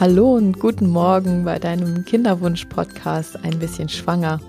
Hallo 0.00 0.32
und 0.32 0.58
guten 0.58 0.88
Morgen 0.88 1.44
bei 1.44 1.58
deinem 1.58 2.06
Kinderwunsch-Podcast 2.06 3.44
Ein 3.44 3.58
bisschen 3.58 3.90
schwanger. 3.90 4.40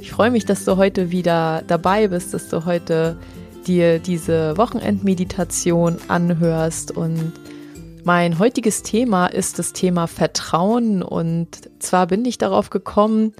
Ich 0.00 0.10
freue 0.10 0.30
mich, 0.30 0.46
dass 0.46 0.64
du 0.64 0.78
heute 0.78 1.10
wieder 1.10 1.62
dabei 1.66 2.08
bist, 2.08 2.32
dass 2.32 2.48
du 2.48 2.64
heute 2.64 3.18
dir 3.66 3.98
diese 3.98 4.56
Wochenendmeditation 4.56 5.98
anhörst 6.08 6.90
und 6.90 7.34
mein 8.04 8.38
heutiges 8.38 8.82
Thema 8.82 9.26
ist 9.26 9.58
das 9.58 9.74
Thema 9.74 10.06
Vertrauen 10.06 11.02
und 11.02 11.68
zwar 11.78 12.06
bin 12.06 12.24
ich 12.24 12.38
darauf 12.38 12.70
gekommen, 12.70 13.34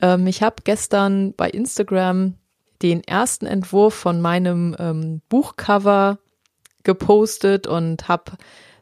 ähm, 0.00 0.26
ich 0.26 0.42
habe 0.42 0.62
gestern 0.64 1.34
bei 1.34 1.50
Instagram 1.50 2.36
den 2.80 3.04
ersten 3.04 3.44
Entwurf 3.44 3.92
von 3.92 4.22
meinem 4.22 4.74
ähm, 4.78 5.20
Buchcover 5.28 6.20
gepostet 6.84 7.66
und 7.66 8.08
habe 8.08 8.32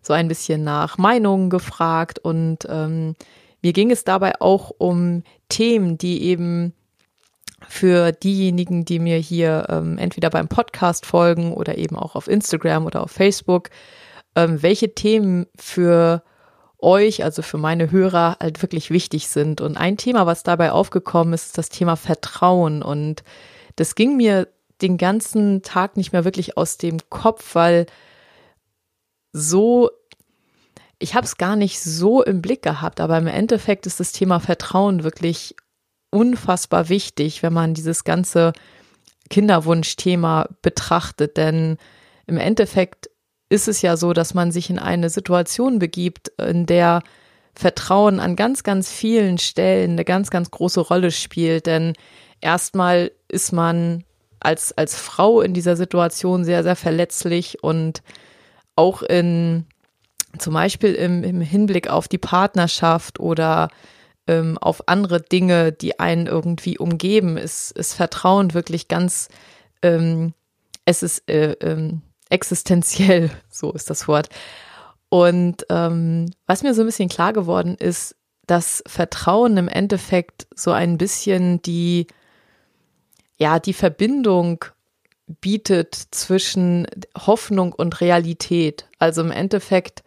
so 0.09 0.15
ein 0.15 0.27
bisschen 0.27 0.65
nach 0.65 0.99
Meinungen 0.99 1.51
gefragt 1.51 2.19
und 2.19 2.67
ähm, 2.69 3.15
mir 3.63 3.73
ging 3.73 3.91
es 3.91 4.05
dabei 4.05 4.41
auch 4.41 4.73
um 4.79 5.23
Themen, 5.49 5.99
die 5.99 6.23
eben 6.23 6.73
für 7.69 8.13
diejenigen, 8.13 8.85
die 8.85 9.01
mir 9.01 9.19
hier 9.19 9.67
ähm, 9.69 9.99
entweder 9.99 10.31
beim 10.31 10.49
Podcast 10.49 11.05
folgen 11.05 11.53
oder 11.53 11.77
eben 11.77 11.97
auch 11.97 12.15
auf 12.15 12.27
Instagram 12.27 12.87
oder 12.87 13.03
auf 13.03 13.11
Facebook, 13.11 13.69
ähm, 14.35 14.63
welche 14.63 14.95
Themen 14.95 15.47
für 15.57 16.23
euch, 16.79 17.23
also 17.23 17.43
für 17.43 17.59
meine 17.59 17.91
Hörer, 17.91 18.39
halt 18.41 18.63
wirklich 18.63 18.91
wichtig 18.91 19.29
sind. 19.29 19.61
Und 19.61 19.77
ein 19.77 19.99
Thema, 19.99 20.25
was 20.25 20.43
dabei 20.43 20.73
aufgekommen 20.73 21.35
ist, 21.35 21.47
ist 21.47 21.59
das 21.59 21.69
Thema 21.69 21.97
Vertrauen. 21.97 22.83
Und 22.83 23.25
das 23.77 23.95
ging 23.95 24.17
mir 24.17 24.49
den 24.81 24.97
ganzen 24.97 25.63
Tag 25.63 25.99
nicht 25.99 26.13
mehr 26.13 26.25
wirklich 26.25 26.57
aus 26.57 26.79
dem 26.79 26.99
Kopf, 27.11 27.55
weil 27.55 27.85
so, 29.33 29.91
ich 30.99 31.15
habe 31.15 31.27
es 31.27 31.37
gar 31.37 31.57
nicht 31.57 31.81
so 31.81 32.23
im 32.23 32.43
Blick 32.43 32.63
gehabt, 32.63 33.01
aber 33.01 33.19
im 33.19 33.27
Endeffekt 33.27 33.87
ist 33.87 34.01
das 34.01 34.13
Thema 34.13 34.41
Vertrauen 34.41 35.05
wirklich 35.05 35.55
unfassbar 36.11 36.89
wichtig, 36.89 37.43
wenn 37.43 37.53
man 37.53 37.75
dieses 37.75 38.05
ganze 38.05 38.53
Kinderwunschthema 39.31 40.49
betrachtet. 40.63 41.37
Denn 41.37 41.77
im 42.27 42.39
Endeffekt 42.39 43.11
ist 43.49 43.69
es 43.69 43.83
ja 43.83 43.97
so, 43.97 44.13
dass 44.13 44.35
man 44.35 44.53
sich 44.53 44.71
in 44.71 44.79
eine 44.79 45.11
Situation 45.11 45.79
begibt, 45.79 46.29
in 46.39 46.67
der 46.67 47.03
Vertrauen 47.55 48.21
an 48.21 48.37
ganz, 48.37 48.63
ganz 48.63 48.91
vielen 48.93 49.39
Stellen 49.39 49.93
eine 49.93 50.05
ganz, 50.05 50.31
ganz 50.31 50.51
große 50.51 50.81
Rolle 50.81 51.11
spielt. 51.11 51.67
Denn 51.67 51.95
erstmal 52.41 53.11
ist 53.29 53.53
man 53.53 54.05
als, 54.41 54.77
als 54.77 54.97
Frau 54.97 55.41
in 55.41 55.55
dieser 55.55 55.77
Situation 55.77 56.45
sehr, 56.45 56.63
sehr 56.63 56.77
verletzlich 56.77 57.63
und 57.63 58.03
auch 58.79 59.03
in 59.03 59.67
zum 60.39 60.55
Beispiel 60.55 60.95
im, 60.95 61.25
im 61.25 61.41
Hinblick 61.41 61.89
auf 61.89 62.07
die 62.07 62.19
Partnerschaft 62.19 63.19
oder 63.19 63.69
ähm, 64.27 64.57
auf 64.59 64.87
andere 64.87 65.21
Dinge, 65.21 65.73
die 65.73 65.99
einen 65.99 66.27
irgendwie 66.27 66.79
umgeben, 66.79 67.37
ist, 67.37 67.73
ist 67.73 67.95
Vertrauen 67.95 68.55
wirklich 68.55 68.87
ganz, 68.87 69.29
ähm, 69.83 70.33
es 70.85 71.03
ist 71.03 71.29
äh, 71.29 71.53
ähm, 71.61 72.03
existenziell, 72.31 73.31
so 73.51 73.73
ist 73.73 73.91
das 73.91 74.07
Wort. 74.07 74.29
Und 75.09 75.67
ähm, 75.71 76.31
was 76.47 76.63
mir 76.63 76.75
so 76.75 76.83
ein 76.83 76.87
bisschen 76.87 77.09
klar 77.09 77.33
geworden 77.33 77.75
ist, 77.75 78.15
dass 78.47 78.85
Vertrauen 78.87 79.57
im 79.57 79.69
Endeffekt 79.69 80.47
so 80.55 80.71
ein 80.71 80.99
bisschen 80.99 81.63
die, 81.63 82.07
ja, 83.39 83.59
die 83.59 83.73
Verbindung 83.73 84.65
bietet 85.41 85.95
zwischen 85.95 86.87
Hoffnung 87.17 87.73
und 87.73 88.01
Realität. 88.01 88.87
Also 88.99 89.21
im 89.21 89.31
Endeffekt 89.31 90.03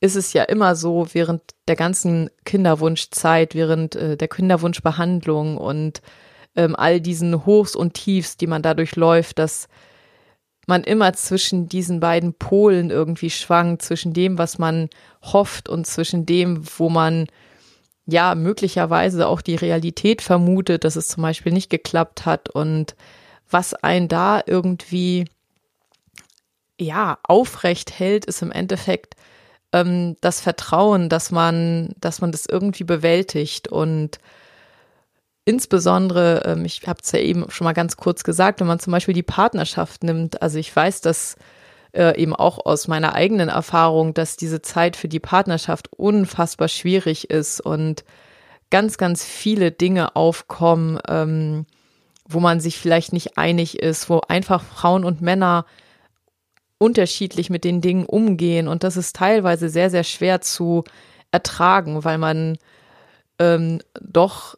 ist 0.00 0.16
es 0.16 0.32
ja 0.32 0.44
immer 0.44 0.76
so, 0.76 1.06
während 1.12 1.42
der 1.68 1.76
ganzen 1.76 2.30
Kinderwunschzeit, 2.44 3.54
während 3.54 3.96
äh, 3.96 4.16
der 4.16 4.28
Kinderwunschbehandlung 4.28 5.56
und 5.56 6.02
ähm, 6.54 6.74
all 6.76 7.00
diesen 7.00 7.46
Hochs 7.46 7.76
und 7.76 7.94
Tiefs, 7.94 8.36
die 8.36 8.46
man 8.46 8.62
dadurch 8.62 8.96
läuft, 8.96 9.38
dass 9.38 9.68
man 10.66 10.82
immer 10.82 11.12
zwischen 11.12 11.68
diesen 11.68 12.00
beiden 12.00 12.34
Polen 12.34 12.90
irgendwie 12.90 13.30
schwankt, 13.30 13.82
zwischen 13.82 14.12
dem, 14.12 14.36
was 14.36 14.58
man 14.58 14.88
hofft 15.22 15.68
und 15.68 15.86
zwischen 15.86 16.26
dem, 16.26 16.62
wo 16.78 16.88
man 16.88 17.26
ja 18.06 18.34
möglicherweise 18.34 19.28
auch 19.28 19.40
die 19.40 19.54
Realität 19.56 20.22
vermutet, 20.22 20.84
dass 20.84 20.96
es 20.96 21.08
zum 21.08 21.22
Beispiel 21.22 21.52
nicht 21.52 21.70
geklappt 21.70 22.26
hat 22.26 22.48
und 22.48 22.96
was 23.50 23.74
einen 23.74 24.08
da 24.08 24.42
irgendwie 24.44 25.26
ja 26.78 27.18
aufrecht 27.22 27.98
hält, 27.98 28.24
ist 28.26 28.42
im 28.42 28.52
Endeffekt 28.52 29.14
ähm, 29.72 30.16
das 30.20 30.40
Vertrauen, 30.40 31.08
dass 31.08 31.30
man, 31.30 31.94
dass 32.00 32.20
man 32.20 32.32
das 32.32 32.46
irgendwie 32.46 32.84
bewältigt. 32.84 33.68
Und 33.68 34.18
insbesondere, 35.44 36.42
ähm, 36.46 36.64
ich 36.64 36.86
habe 36.86 37.00
es 37.02 37.12
ja 37.12 37.20
eben 37.20 37.50
schon 37.50 37.64
mal 37.64 37.72
ganz 37.72 37.96
kurz 37.96 38.24
gesagt, 38.24 38.60
wenn 38.60 38.66
man 38.66 38.80
zum 38.80 38.92
Beispiel 38.92 39.14
die 39.14 39.22
Partnerschaft 39.22 40.04
nimmt, 40.04 40.42
also 40.42 40.58
ich 40.58 40.74
weiß, 40.74 41.00
dass 41.00 41.36
äh, 41.92 42.20
eben 42.20 42.34
auch 42.34 42.64
aus 42.64 42.88
meiner 42.88 43.14
eigenen 43.14 43.48
Erfahrung, 43.48 44.12
dass 44.12 44.36
diese 44.36 44.60
Zeit 44.60 44.96
für 44.96 45.08
die 45.08 45.20
Partnerschaft 45.20 45.92
unfassbar 45.92 46.68
schwierig 46.68 47.30
ist 47.30 47.60
und 47.60 48.04
ganz, 48.70 48.98
ganz 48.98 49.24
viele 49.24 49.70
Dinge 49.70 50.16
aufkommen, 50.16 50.98
ähm, 51.08 51.66
wo 52.28 52.40
man 52.40 52.60
sich 52.60 52.78
vielleicht 52.78 53.12
nicht 53.12 53.38
einig 53.38 53.78
ist, 53.78 54.10
wo 54.10 54.20
einfach 54.28 54.62
Frauen 54.62 55.04
und 55.04 55.20
Männer 55.20 55.66
unterschiedlich 56.78 57.50
mit 57.50 57.64
den 57.64 57.80
Dingen 57.80 58.04
umgehen 58.04 58.68
und 58.68 58.84
das 58.84 58.96
ist 58.96 59.16
teilweise 59.16 59.68
sehr, 59.68 59.90
sehr 59.90 60.04
schwer 60.04 60.40
zu 60.40 60.84
ertragen, 61.30 62.04
weil 62.04 62.18
man 62.18 62.58
ähm, 63.38 63.80
doch 64.00 64.56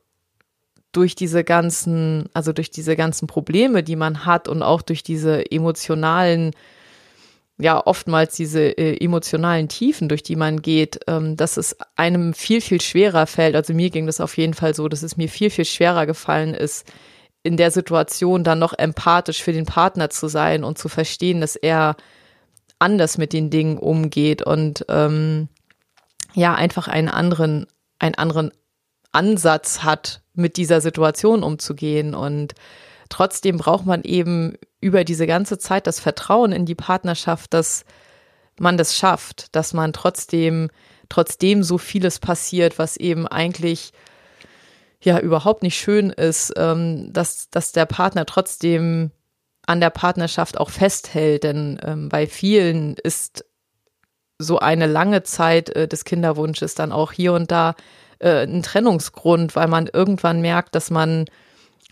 durch 0.92 1.14
diese 1.14 1.44
ganzen, 1.44 2.28
also 2.32 2.52
durch 2.52 2.70
diese 2.70 2.96
ganzen 2.96 3.26
Probleme, 3.26 3.82
die 3.82 3.96
man 3.96 4.24
hat 4.24 4.48
und 4.48 4.62
auch 4.62 4.82
durch 4.82 5.02
diese 5.02 5.50
emotionalen, 5.50 6.52
ja, 7.58 7.84
oftmals 7.84 8.36
diese 8.36 8.76
äh, 8.78 8.96
emotionalen 9.04 9.68
Tiefen, 9.68 10.08
durch 10.08 10.22
die 10.22 10.36
man 10.36 10.62
geht, 10.62 11.00
ähm, 11.06 11.36
dass 11.36 11.56
es 11.56 11.76
einem 11.96 12.32
viel, 12.32 12.60
viel 12.60 12.80
schwerer 12.80 13.26
fällt. 13.26 13.54
Also 13.54 13.74
mir 13.74 13.90
ging 13.90 14.06
das 14.06 14.20
auf 14.20 14.36
jeden 14.36 14.54
Fall 14.54 14.74
so, 14.74 14.88
dass 14.88 15.02
es 15.02 15.16
mir 15.16 15.28
viel, 15.28 15.50
viel 15.50 15.64
schwerer 15.64 16.06
gefallen 16.06 16.54
ist, 16.54 16.90
in 17.48 17.56
der 17.56 17.70
Situation 17.70 18.44
dann 18.44 18.58
noch 18.58 18.74
empathisch 18.74 19.42
für 19.42 19.54
den 19.54 19.64
Partner 19.64 20.10
zu 20.10 20.28
sein 20.28 20.64
und 20.64 20.76
zu 20.76 20.90
verstehen, 20.90 21.40
dass 21.40 21.56
er 21.56 21.96
anders 22.78 23.16
mit 23.16 23.32
den 23.32 23.48
Dingen 23.48 23.78
umgeht 23.78 24.42
und 24.42 24.84
ähm, 24.90 25.48
ja, 26.34 26.54
einfach 26.54 26.88
einen 26.88 27.08
anderen, 27.08 27.66
einen 27.98 28.16
anderen 28.16 28.52
Ansatz 29.12 29.82
hat, 29.82 30.20
mit 30.34 30.58
dieser 30.58 30.82
Situation 30.82 31.42
umzugehen. 31.42 32.14
Und 32.14 32.52
trotzdem 33.08 33.56
braucht 33.56 33.86
man 33.86 34.02
eben 34.02 34.58
über 34.82 35.04
diese 35.04 35.26
ganze 35.26 35.56
Zeit 35.56 35.86
das 35.86 36.00
Vertrauen 36.00 36.52
in 36.52 36.66
die 36.66 36.74
Partnerschaft, 36.74 37.54
dass 37.54 37.86
man 38.60 38.76
das 38.76 38.94
schafft, 38.94 39.56
dass 39.56 39.72
man 39.72 39.94
trotzdem, 39.94 40.68
trotzdem 41.08 41.62
so 41.62 41.78
vieles 41.78 42.18
passiert, 42.18 42.78
was 42.78 42.98
eben 42.98 43.26
eigentlich 43.26 43.92
ja 45.00 45.18
überhaupt 45.18 45.62
nicht 45.62 45.76
schön 45.76 46.10
ist, 46.10 46.52
ähm, 46.56 47.12
dass, 47.12 47.50
dass 47.50 47.72
der 47.72 47.86
Partner 47.86 48.26
trotzdem 48.26 49.10
an 49.66 49.80
der 49.80 49.90
Partnerschaft 49.90 50.58
auch 50.58 50.70
festhält. 50.70 51.44
Denn 51.44 51.78
ähm, 51.84 52.08
bei 52.08 52.26
vielen 52.26 52.94
ist 52.94 53.44
so 54.38 54.58
eine 54.58 54.86
lange 54.86 55.22
Zeit 55.22 55.70
äh, 55.70 55.86
des 55.88 56.04
Kinderwunsches 56.04 56.74
dann 56.74 56.92
auch 56.92 57.12
hier 57.12 57.32
und 57.32 57.50
da 57.50 57.74
äh, 58.18 58.44
ein 58.44 58.62
Trennungsgrund, 58.62 59.54
weil 59.56 59.68
man 59.68 59.88
irgendwann 59.92 60.40
merkt, 60.40 60.74
dass 60.74 60.90
man, 60.90 61.26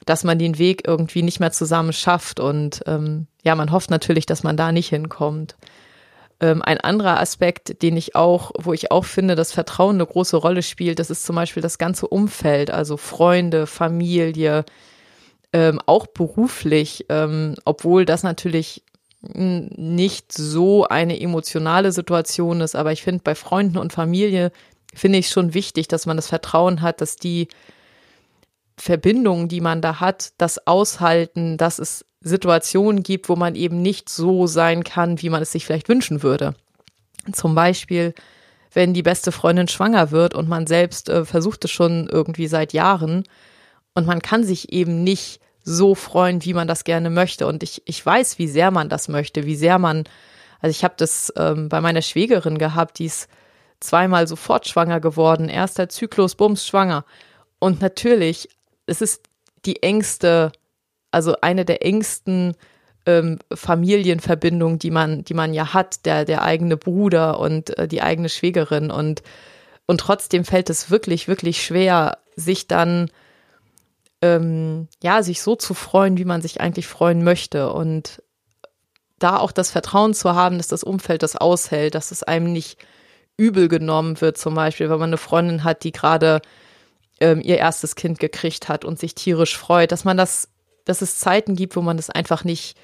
dass 0.05 0.25
man 0.25 0.39
den 0.39 0.59
Weg 0.59 0.87
irgendwie 0.87 1.23
nicht 1.23 1.41
mehr 1.41 1.53
zusammen 1.53 1.93
schafft. 1.93 2.41
Und 2.41 2.83
ähm, 2.87 3.27
ja, 3.43 3.55
man 3.55 3.73
hofft 3.73 3.91
natürlich, 3.91 4.27
dass 4.27 4.43
man 4.43 4.57
da 4.57 4.73
nicht 4.73 4.89
hinkommt. 4.89 5.57
Ähm, 6.41 6.61
ein 6.63 6.81
anderer 6.81 7.19
Aspekt, 7.19 7.83
den 7.83 7.97
ich 7.97 8.15
auch, 8.15 8.51
wo 8.59 8.73
ich 8.73 8.91
auch 8.91 9.07
finde, 9.07 9.37
dass 9.37 9.53
Vertrauen 9.53 9.97
eine 9.97 10.07
große 10.07 10.37
Rolle 10.37 10.63
spielt, 10.63 10.99
das 10.99 11.11
ist 11.11 11.25
zum 11.25 11.37
Beispiel 11.37 11.63
das 11.63 11.79
ganze 11.79 12.07
Umfeld, 12.07 12.71
also 12.71 12.97
Freunde, 12.97 13.67
Familie, 13.67 14.65
ähm, 15.53 15.81
auch 15.87 16.07
beruflich, 16.07 17.07
ähm, 17.09 17.55
obwohl 17.65 18.05
das 18.05 18.23
natürlich 18.23 18.83
nicht 19.23 20.33
so 20.33 20.87
eine 20.87 21.21
emotionale 21.21 21.91
Situation 21.91 22.61
ist, 22.61 22.77
aber 22.77 22.93
ich 22.93 23.03
finde, 23.03 23.23
bei 23.25 23.35
Freunden 23.35 23.79
und 23.79 23.93
Familie 23.93 24.53
finde 24.95 25.19
ich 25.19 25.29
schon 25.29 25.55
wichtig, 25.55 25.89
dass 25.89 26.07
man 26.07 26.17
das 26.17 26.29
Vertrauen 26.29 26.83
hat, 26.83 27.01
dass 27.01 27.17
die 27.17 27.49
Verbindungen, 28.77 29.49
die 29.49 29.61
man 29.61 29.81
da 29.81 30.01
hat, 30.01 30.33
das 30.39 30.67
aushalten, 30.67 31.57
dass 31.57 31.79
es 31.79 32.05
Situationen 32.27 33.03
gibt, 33.03 33.29
wo 33.29 33.37
man 33.37 33.55
eben 33.55 33.81
nicht 33.81 34.09
so 34.09 34.47
sein 34.47 34.83
kann, 34.83 35.23
wie 35.23 35.31
man 35.31 35.43
es 35.43 35.53
sich 35.53 35.65
vielleicht 35.65 35.89
wünschen 35.89 36.23
würde. 36.23 36.55
Zum 37.33 37.55
Beispiel, 37.55 38.15
wenn 38.73 38.95
die 38.95 39.03
beste 39.03 39.33
Freundin 39.33 39.69
schwanger 39.69 40.11
wird 40.11 40.35
und 40.35 40.49
man 40.49 40.67
selbst 40.67 41.09
äh, 41.09 41.25
versucht 41.25 41.65
es 41.65 41.71
schon 41.71 42.09
irgendwie 42.09 42.49
seit 42.49 42.73
Jahren 42.73 43.25
und 43.95 44.07
man 44.07 44.21
kann 44.21 44.45
sich 44.45 44.73
eben 44.73 45.05
nicht 45.05 45.41
so 45.63 45.95
freuen, 45.95 46.45
wie 46.45 46.53
man 46.53 46.69
das 46.69 46.85
gerne 46.85 47.11
möchte. 47.11 47.47
Und 47.47 47.63
ich, 47.63 47.83
ich 47.87 48.05
weiß, 48.05 48.39
wie 48.39 48.49
sehr 48.49 48.71
man 48.71 48.89
das 48.89 49.09
möchte, 49.09 49.47
wie 49.47 49.57
sehr 49.57 49.79
man, 49.79 50.05
also 50.61 50.71
ich 50.71 50.85
habe 50.85 50.95
das 50.97 51.33
ähm, 51.37 51.69
bei 51.69 51.81
meiner 51.81 52.03
Schwägerin 52.03 52.59
gehabt, 52.59 52.99
die 52.99 53.07
ist 53.07 53.29
zweimal 53.81 54.27
sofort 54.27 54.67
schwanger 54.69 55.01
geworden, 55.01 55.49
erster 55.49 55.89
Zyklus, 55.89 56.35
bums, 56.35 56.67
schwanger. 56.67 57.05
Und 57.59 57.81
natürlich, 57.81 58.49
es 58.87 59.01
ist 59.01 59.23
die 59.65 59.83
engste, 59.83 60.53
also 61.17 61.35
eine 61.41 61.65
der 61.65 61.83
engsten 61.83 62.55
ähm, 63.07 63.39
Familienverbindungen, 63.51 64.79
die 64.79 64.91
man, 64.91 65.25
die 65.25 65.33
man 65.33 65.55
ja 65.55 65.73
hat, 65.73 66.05
der, 66.05 66.27
der 66.27 66.43
eigene 66.43 66.77
Bruder 66.77 67.41
und 67.41 67.77
äh, 67.79 67.89
die 67.89 68.03
eigene 68.03 68.29
Schwägerin. 68.29 68.91
Und, 68.91 69.23
und 69.87 69.99
trotzdem 69.99 70.45
fällt 70.45 70.69
es 70.69 70.91
wirklich, 70.91 71.27
wirklich 71.27 71.65
schwer, 71.65 72.19
sich 72.37 72.69
dann 72.69 73.11
ähm, 74.21 74.89
ja, 75.03 75.23
sich 75.23 75.41
so 75.41 75.57
zu 75.57 75.73
freuen, 75.73 76.19
wie 76.19 76.27
man 76.27 76.43
sich 76.43 76.61
eigentlich 76.61 76.87
freuen 76.87 77.25
möchte. 77.25 77.73
Und 77.73 78.23
da 79.19 79.39
auch 79.39 79.53
das 79.53 79.71
Vertrauen 79.71 80.13
zu 80.13 80.35
haben, 80.35 80.59
dass 80.59 80.69
das 80.69 80.85
Umfeld 80.85 81.23
das 81.23 81.35
aushält, 81.35 81.95
dass 81.95 82.11
es 82.11 82.25
einem 82.25 82.53
nicht 82.53 82.77
übel 83.39 83.69
genommen 83.69 84.21
wird, 84.21 84.37
zum 84.37 84.55
Beispiel, 84.55 84.91
wenn 84.91 84.99
man 84.99 85.09
eine 85.09 85.17
Freundin 85.17 85.65
hat, 85.65 85.83
die 85.83 85.93
gerade 85.93 86.43
ähm, 87.21 87.41
ihr 87.41 87.57
erstes 87.57 87.95
Kind 87.95 88.19
gekriegt 88.19 88.69
hat 88.69 88.85
und 88.85 88.99
sich 88.99 89.15
tierisch 89.15 89.57
freut, 89.57 89.93
dass 89.93 90.05
man 90.05 90.17
das, 90.17 90.49
dass 90.87 91.03
es 91.03 91.19
Zeiten 91.19 91.55
gibt, 91.55 91.77
wo 91.77 91.83
man 91.83 91.99
das 91.99 92.09
einfach 92.09 92.45
nicht, 92.45 92.79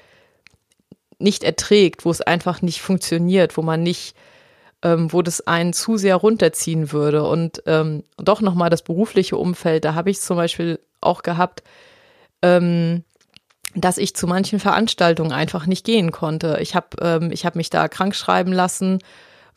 nicht 1.17 1.43
erträgt, 1.43 2.05
wo 2.05 2.11
es 2.11 2.21
einfach 2.21 2.61
nicht 2.61 2.81
funktioniert, 2.81 3.57
wo 3.57 3.63
man 3.63 3.81
nicht, 3.81 4.15
ähm, 4.83 5.11
wo 5.11 5.23
das 5.23 5.47
einen 5.47 5.73
zu 5.73 5.97
sehr 5.97 6.17
runterziehen 6.17 6.91
würde. 6.91 7.23
Und 7.27 7.63
ähm, 7.65 8.03
doch 8.17 8.41
nochmal 8.41 8.69
das 8.69 8.83
berufliche 8.83 9.37
Umfeld, 9.37 9.85
da 9.85 9.95
habe 9.95 10.11
ich 10.11 10.21
zum 10.21 10.37
Beispiel 10.37 10.79
auch 11.01 11.23
gehabt, 11.23 11.63
ähm, 12.43 13.03
dass 13.73 13.97
ich 13.97 14.15
zu 14.15 14.27
manchen 14.27 14.59
Veranstaltungen 14.59 15.31
einfach 15.31 15.65
nicht 15.65 15.85
gehen 15.85 16.11
konnte. 16.11 16.59
Ich 16.61 16.75
habe 16.75 16.87
ähm, 17.01 17.31
ich 17.31 17.45
hab 17.45 17.55
mich 17.55 17.69
da 17.69 17.87
krank 17.87 18.15
schreiben 18.15 18.51
lassen, 18.51 18.99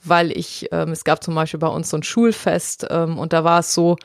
weil 0.05 0.31
ich, 0.31 0.69
ähm, 0.71 0.93
es 0.93 1.05
gab 1.05 1.23
zum 1.23 1.35
Beispiel 1.35 1.61
bei 1.61 1.69
uns 1.69 1.91
so 1.91 1.97
ein 1.97 2.05
Schulfest 2.05 2.87
ähm, 2.91 3.19
und 3.19 3.33
da 3.33 3.43
war 3.45 3.59
es 3.59 3.75
so, 3.75 3.97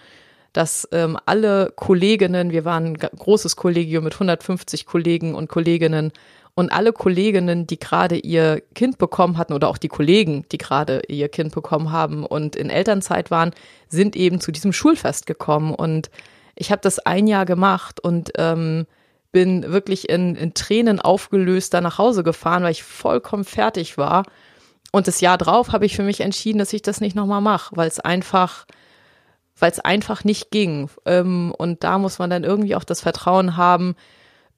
dass 0.54 0.88
ähm, 0.92 1.18
alle 1.26 1.72
Kolleginnen, 1.76 2.52
wir 2.52 2.66
waren 2.66 2.86
ein 2.86 2.98
großes 2.98 3.56
Kollegium 3.56 4.04
mit 4.04 4.14
150 4.14 4.86
Kollegen 4.86 5.36
und 5.36 5.48
Kolleginnen 5.48 6.12
und 6.56 6.72
alle 6.72 6.92
Kolleginnen, 6.92 7.68
die 7.68 7.80
gerade 7.80 8.18
ihr 8.18 8.62
Kind 8.76 8.98
bekommen 8.98 9.38
hatten 9.38 9.54
oder 9.54 9.70
auch 9.70 9.78
die 9.78 9.88
Kollegen, 9.88 10.46
die 10.52 10.58
gerade 10.58 11.02
ihr 11.08 11.30
Kind 11.30 11.54
bekommen 11.54 11.92
haben 11.92 12.26
und 12.26 12.56
in 12.56 12.70
Elternzeit 12.70 13.32
waren, 13.32 13.52
sind 13.88 14.16
eben 14.16 14.42
zu 14.42 14.52
diesem 14.52 14.74
Schulfest 14.74 15.26
gekommen 15.26 15.74
und 15.74 16.10
ich 16.56 16.72
habe 16.72 16.82
das 16.82 17.00
ein 17.00 17.28
Jahr 17.28 17.46
gemacht 17.46 18.00
und 18.00 18.32
ähm, 18.38 18.86
bin 19.32 19.72
wirklich 19.72 20.10
in, 20.10 20.36
in 20.36 20.54
Tränen 20.54 21.00
aufgelöst 21.00 21.74
da 21.74 21.82
nach 21.82 21.98
Hause 21.98 22.24
gefahren, 22.24 22.64
weil 22.64 22.72
ich 22.72 22.84
vollkommen 22.84 23.46
fertig 23.46 23.98
war. 23.98 24.24
Und 24.92 25.08
das 25.08 25.22
Jahr 25.22 25.38
drauf 25.38 25.72
habe 25.72 25.86
ich 25.86 25.96
für 25.96 26.04
mich 26.04 26.20
entschieden, 26.20 26.60
dass 26.60 26.74
ich 26.74 26.82
das 26.82 27.00
nicht 27.00 27.16
nochmal 27.16 27.42
mache, 27.42 27.76
weil 27.76 27.88
es 27.88 28.00
einfach, 28.00 28.66
weil 29.62 29.72
es 29.72 29.80
einfach 29.80 30.24
nicht 30.24 30.52
ging. 30.52 30.90
Ähm, 31.06 31.54
und 31.58 31.84
da 31.84 32.00
muss 32.00 32.20
man 32.20 32.30
dann 32.30 32.44
irgendwie 32.44 32.76
auch 32.76 32.84
das 32.84 33.00
Vertrauen 33.00 33.56
haben, 33.56 33.96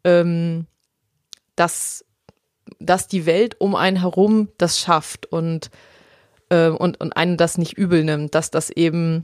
ähm, 0.03 0.65
dass, 1.55 2.05
dass 2.79 3.07
die 3.07 3.25
Welt 3.25 3.59
um 3.59 3.75
einen 3.75 3.97
herum 3.97 4.47
das 4.57 4.79
schafft 4.79 5.25
und, 5.25 5.69
äh, 6.50 6.69
und, 6.69 7.00
und 7.01 7.15
einen 7.17 7.38
das 7.38 7.57
nicht 7.57 7.77
übel 7.77 8.05
nimmt, 8.05 8.33
dass 8.33 8.50
das 8.50 8.69
eben 8.69 9.23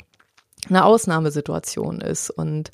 eine 0.67 0.83
Ausnahmesituation 0.83 2.01
ist. 2.01 2.29
Und 2.29 2.71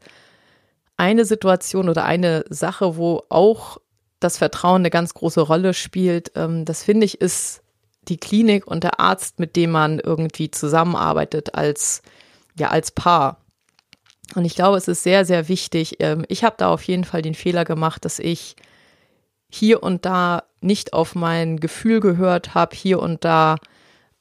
eine 0.97 1.25
Situation 1.25 1.89
oder 1.89 2.05
eine 2.05 2.43
Sache, 2.49 2.97
wo 2.97 3.23
auch 3.29 3.77
das 4.19 4.39
Vertrauen 4.39 4.81
eine 4.81 4.89
ganz 4.89 5.13
große 5.13 5.41
Rolle 5.41 5.75
spielt, 5.75 6.31
ähm, 6.35 6.65
das 6.65 6.83
finde 6.83 7.05
ich, 7.05 7.21
ist 7.21 7.61
die 8.07 8.17
Klinik 8.17 8.65
und 8.65 8.83
der 8.83 8.99
Arzt, 8.99 9.39
mit 9.39 9.55
dem 9.55 9.69
man 9.71 9.99
irgendwie 9.99 10.49
zusammenarbeitet 10.49 11.53
als, 11.53 12.01
ja, 12.57 12.69
als 12.69 12.91
Paar. 12.91 13.45
Und 14.33 14.45
ich 14.45 14.55
glaube, 14.55 14.77
es 14.77 14.87
ist 14.87 15.03
sehr, 15.03 15.25
sehr 15.25 15.47
wichtig. 15.47 15.97
Ähm, 15.99 16.25
ich 16.27 16.43
habe 16.43 16.55
da 16.57 16.69
auf 16.69 16.83
jeden 16.83 17.03
Fall 17.03 17.21
den 17.21 17.35
Fehler 17.35 17.65
gemacht, 17.65 18.05
dass 18.05 18.19
ich 18.19 18.55
hier 19.49 19.83
und 19.83 20.05
da 20.05 20.43
nicht 20.61 20.93
auf 20.93 21.15
mein 21.15 21.59
Gefühl 21.59 21.99
gehört 21.99 22.55
habe, 22.55 22.75
hier 22.75 22.99
und 22.99 23.23
da 23.23 23.57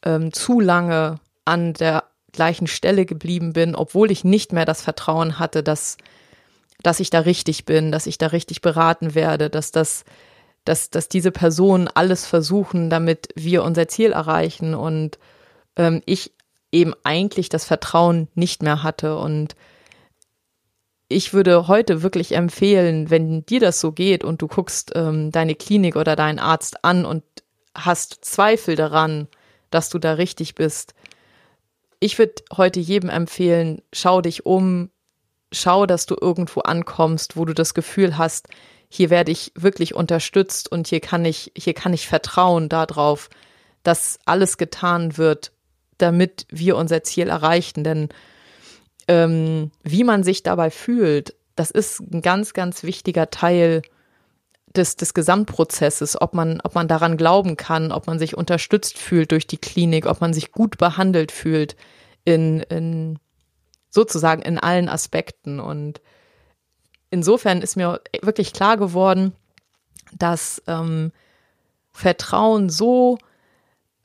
ähm, 0.05 0.33
zu 0.33 0.61
lange 0.61 1.21
an 1.45 1.73
der 1.73 2.05
gleichen 2.33 2.67
Stelle 2.67 3.07
geblieben 3.07 3.53
bin, 3.53 3.75
obwohl 3.75 4.11
ich 4.11 4.25
nicht 4.25 4.53
mehr 4.53 4.65
das 4.65 4.83
Vertrauen 4.83 5.39
hatte, 5.39 5.63
dass, 5.63 5.97
dass 6.83 7.01
ich 7.01 7.11
da 7.11 7.21
richtig 7.21 7.65
bin, 7.65 7.91
dass 7.91 8.07
ich 8.07 8.19
da 8.19 8.29
richtig 8.29 8.61
beraten 8.61 9.15
werde, 9.15 9.49
dass 9.49 9.71
das, 9.71 10.05
dass, 10.65 10.91
dass 10.91 11.09
diese 11.09 11.31
Personen 11.31 11.89
alles 11.89 12.27
versuchen, 12.27 12.91
damit 12.91 13.29
wir 13.35 13.63
unser 13.63 13.89
Ziel 13.89 14.13
erreichen 14.13 14.75
und 14.75 15.19
ähm, 15.77 16.03
ich 16.07 16.33
eben 16.75 16.93
eigentlich 17.05 17.49
das 17.49 17.65
Vertrauen 17.65 18.29
nicht 18.35 18.63
mehr 18.63 18.83
hatte. 18.83 19.17
Und 19.17 19.57
ich 21.09 21.33
würde 21.33 21.69
heute 21.69 22.03
wirklich 22.03 22.35
empfehlen, 22.35 23.09
wenn 23.11 23.47
dir 23.47 23.61
das 23.61 23.81
so 23.81 23.93
geht 23.93 24.25
und 24.25 24.43
du 24.43 24.49
guckst 24.49 24.93
ähm, 24.95 25.31
deine 25.31 25.55
Klinik 25.55 25.97
oder 25.97 26.17
deinen 26.17 26.39
Arzt 26.39 26.85
an 26.85 27.07
und 27.07 27.23
hast 27.75 28.25
Zweifel 28.25 28.77
daran, 28.77 29.29
dass 29.71 29.89
du 29.89 29.99
da 29.99 30.15
richtig 30.15 30.55
bist, 30.55 30.95
ich 32.01 32.19
würde 32.19 32.35
heute 32.55 32.81
jedem 32.81 33.09
empfehlen, 33.09 33.81
schau 33.93 34.21
dich 34.21 34.45
um, 34.45 34.91
schau, 35.53 35.87
dass 35.87 36.05
du 36.05 36.17
irgendwo 36.21 36.61
ankommst, 36.61 37.37
wo 37.37 37.47
du 37.47 37.55
das 37.55 37.73
Gefühl 37.73 38.19
hast, 38.19 38.49
hier 38.91 39.09
werde 39.09 39.33
ich 39.33 39.53
wirklich 39.55 39.95
unterstützt 39.95 40.71
und 40.71 40.89
hier 40.89 41.01
kann 41.01 41.25
ich, 41.25 41.53
hier 41.57 41.73
kann 41.73 41.95
ich 41.95 42.07
vertrauen 42.07 42.69
darauf, 42.69 43.31
dass 43.85 44.19
alles 44.27 44.59
getan 44.59 45.17
wird, 45.17 45.54
damit 45.99 46.47
wir 46.51 46.77
unser 46.77 47.03
Ziel 47.03 47.29
erreichen. 47.29 47.85
Denn 47.85 48.09
ähm, 49.09 49.71
wie 49.83 50.05
man 50.05 50.23
sich 50.23 50.43
dabei 50.43 50.71
fühlt, 50.71 51.35
das 51.57 51.71
ist 51.71 52.01
ein 52.01 52.23
ganz, 52.23 52.53
ganz 52.53 52.83
wichtiger 52.83 53.31
Teil 53.31 53.83
des, 54.75 54.97
des 54.97 55.15
Gesamtprozesses, 55.15 56.21
ob 56.21 56.35
man, 56.35 56.61
ob 56.63 56.75
man 56.75 56.89
daran 56.89 57.17
glauben 57.17 57.57
kann, 57.57 57.93
ob 57.93 58.07
man 58.07 58.19
sich 58.19 58.37
unterstützt 58.37 58.99
fühlt 58.99 59.31
durch 59.31 59.47
die 59.47 59.59
Klinik, 59.59 60.07
ob 60.07 60.21
man 60.21 60.35
sich 60.35 60.53
gut 60.53 60.79
behandelt 60.79 61.31
fühlt 61.31 61.77
in, 62.25 62.61
in 62.61 63.19
sozusagen 63.91 64.43
in 64.43 64.59
allen 64.59 64.89
Aspekten. 64.89 65.61
Und 65.61 66.01
insofern 67.11 67.63
ist 67.63 67.77
mir 67.77 68.01
wirklich 68.23 68.53
klar 68.53 68.77
geworden, 68.77 69.33
dass 70.13 70.63
ähm, 70.67 71.13
Vertrauen 71.93 72.69
so 72.69 73.19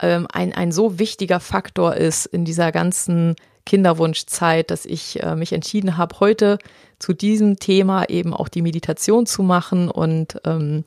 ähm, 0.00 0.26
ein, 0.32 0.52
ein 0.52 0.72
so 0.72 0.98
wichtiger 0.98 1.40
Faktor 1.40 1.94
ist 1.94 2.26
in 2.26 2.44
dieser 2.44 2.72
ganzen 2.72 3.36
Kinderwunschzeit, 3.66 4.70
dass 4.70 4.86
ich 4.86 5.22
äh, 5.22 5.36
mich 5.36 5.52
entschieden 5.52 5.96
habe, 5.96 6.20
heute 6.20 6.58
zu 6.98 7.12
diesem 7.12 7.58
Thema 7.58 8.08
eben 8.08 8.34
auch 8.34 8.48
die 8.48 8.62
Meditation 8.62 9.26
zu 9.26 9.42
machen 9.42 9.90
und 9.90 10.40
ähm, 10.44 10.84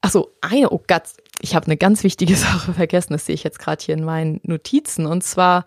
ach 0.00 0.10
so, 0.10 0.32
eine, 0.40 0.70
oh 0.70 0.82
Gott, 0.86 1.04
ich 1.40 1.54
habe 1.54 1.66
eine 1.66 1.76
ganz 1.76 2.04
wichtige 2.04 2.36
Sache 2.36 2.72
vergessen, 2.72 3.12
das 3.14 3.26
sehe 3.26 3.34
ich 3.34 3.44
jetzt 3.44 3.58
gerade 3.58 3.82
hier 3.84 3.94
in 3.94 4.04
meinen 4.04 4.40
Notizen. 4.44 5.06
Und 5.06 5.24
zwar 5.24 5.66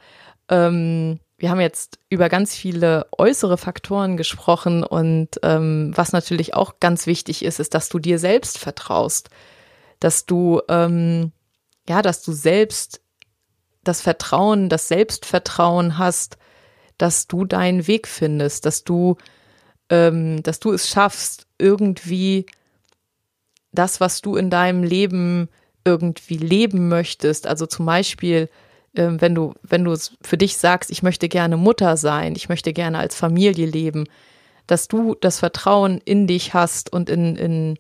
ähm, 0.50 1.20
wir 1.38 1.52
haben 1.52 1.62
jetzt 1.62 2.00
über 2.10 2.30
ganz 2.30 2.56
viele 2.56 3.06
äußere 3.16 3.58
Faktoren 3.58 4.18
gesprochen 4.18 4.84
und 4.84 5.30
ähm, 5.44 5.92
was 5.96 6.12
natürlich 6.12 6.56
auch 6.56 6.80
ganz 6.80 7.06
wichtig 7.06 7.46
ist, 7.46 7.60
ist, 7.60 7.76
dass 7.76 7.90
du 7.90 8.00
dir 8.00 8.18
selbst 8.18 8.58
vertraust, 8.58 9.30
dass 10.00 10.26
du 10.26 10.62
ähm, 10.68 11.32
ja, 11.88 12.02
dass 12.02 12.22
du 12.24 12.32
selbst 12.32 13.02
das 13.84 14.02
Vertrauen, 14.02 14.70
das 14.70 14.88
Selbstvertrauen 14.88 15.98
hast, 15.98 16.38
dass 16.98 17.28
du 17.28 17.46
deinen 17.46 17.88
Weg 17.88 18.08
findest, 18.08 18.66
dass 18.66 18.84
du, 18.84 19.18
ähm, 19.90 20.44
dass 20.44 20.60
du 20.60 20.74
es 20.74 20.90
schaffst, 20.90 21.48
irgendwie 21.58 22.46
das, 23.72 24.00
was 24.00 24.22
du 24.22 24.36
in 24.36 24.50
deinem 24.50 24.84
Leben 24.84 25.50
irgendwie 25.86 26.38
leben 26.38 26.90
möchtest. 26.90 27.48
Also 27.48 27.66
zum 27.66 27.86
Beispiel, 27.86 28.50
ähm, 28.96 29.22
wenn 29.22 29.36
du, 29.36 29.54
wenn 29.64 29.84
du 29.84 29.96
für 30.22 30.38
dich 30.38 30.58
sagst, 30.58 30.90
ich 30.90 31.04
möchte 31.04 31.30
gerne 31.30 31.56
Mutter 31.56 31.96
sein, 31.96 32.36
ich 32.36 32.50
möchte 32.50 32.74
gerne 32.74 32.98
als 32.98 33.16
Familie 33.16 33.68
leben, 33.68 34.06
dass 34.66 34.88
du 34.88 35.16
das 35.16 35.40
Vertrauen 35.40 36.02
in 36.04 36.28
dich 36.28 36.54
hast 36.54 36.92
und 36.92 37.10
in, 37.10 37.36
in 37.36 37.78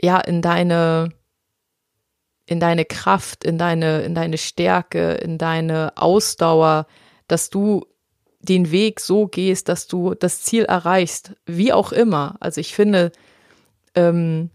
ja, 0.00 0.18
in 0.18 0.42
deine, 0.42 1.10
in 2.48 2.60
deine 2.60 2.86
Kraft, 2.86 3.44
in 3.44 3.58
deine, 3.58 4.00
in 4.00 4.14
deine 4.14 4.38
Stärke, 4.38 5.12
in 5.12 5.36
deine 5.36 5.92
Ausdauer, 5.96 6.86
dass 7.26 7.50
du 7.50 7.84
den 8.40 8.70
Weg 8.70 9.00
so 9.00 9.26
gehst, 9.26 9.68
dass 9.68 9.86
du 9.86 10.14
das 10.14 10.40
Ziel 10.42 10.64
erreichst, 10.64 11.34
wie 11.44 11.74
auch 11.74 11.92
immer. 11.92 12.36
Also 12.40 12.62
ich 12.62 12.74
finde, 12.74 13.12
ähm, 13.94 14.48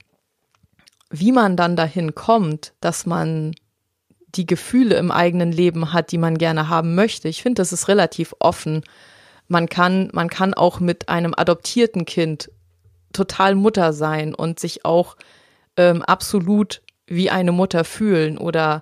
wie 1.11 1.31
man 1.31 1.55
dann 1.55 1.75
dahin 1.75 2.15
kommt, 2.15 2.73
dass 2.81 3.05
man 3.05 3.53
die 4.33 4.47
Gefühle 4.47 4.95
im 4.95 5.11
eigenen 5.11 5.51
Leben 5.51 5.93
hat, 5.93 6.11
die 6.11 6.17
man 6.17 6.39
gerne 6.39 6.69
haben 6.69 6.95
möchte. 6.95 7.27
Ich 7.27 7.43
finde, 7.43 7.61
das 7.61 7.71
ist 7.71 7.87
relativ 7.87 8.33
offen. 8.39 8.81
Man 9.47 9.69
kann, 9.69 10.09
man 10.13 10.29
kann 10.29 10.55
auch 10.55 10.79
mit 10.79 11.09
einem 11.09 11.35
adoptierten 11.37 12.05
Kind 12.05 12.49
total 13.11 13.53
Mutter 13.53 13.93
sein 13.93 14.33
und 14.33 14.59
sich 14.59 14.83
auch 14.83 15.15
ähm, 15.77 16.01
absolut 16.01 16.81
wie 17.07 17.29
eine 17.29 17.51
Mutter 17.51 17.83
fühlen 17.83 18.37
oder 18.37 18.81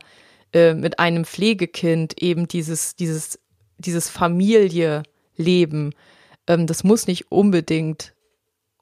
äh, 0.53 0.73
mit 0.73 0.99
einem 0.99 1.25
Pflegekind 1.25 2.21
eben 2.21 2.47
dieses, 2.47 2.95
dieses, 2.95 3.39
dieses 3.77 4.09
Familie 4.09 5.03
leben. 5.35 5.93
Ähm, 6.47 6.67
das 6.67 6.83
muss 6.83 7.07
nicht 7.07 7.31
unbedingt 7.31 8.13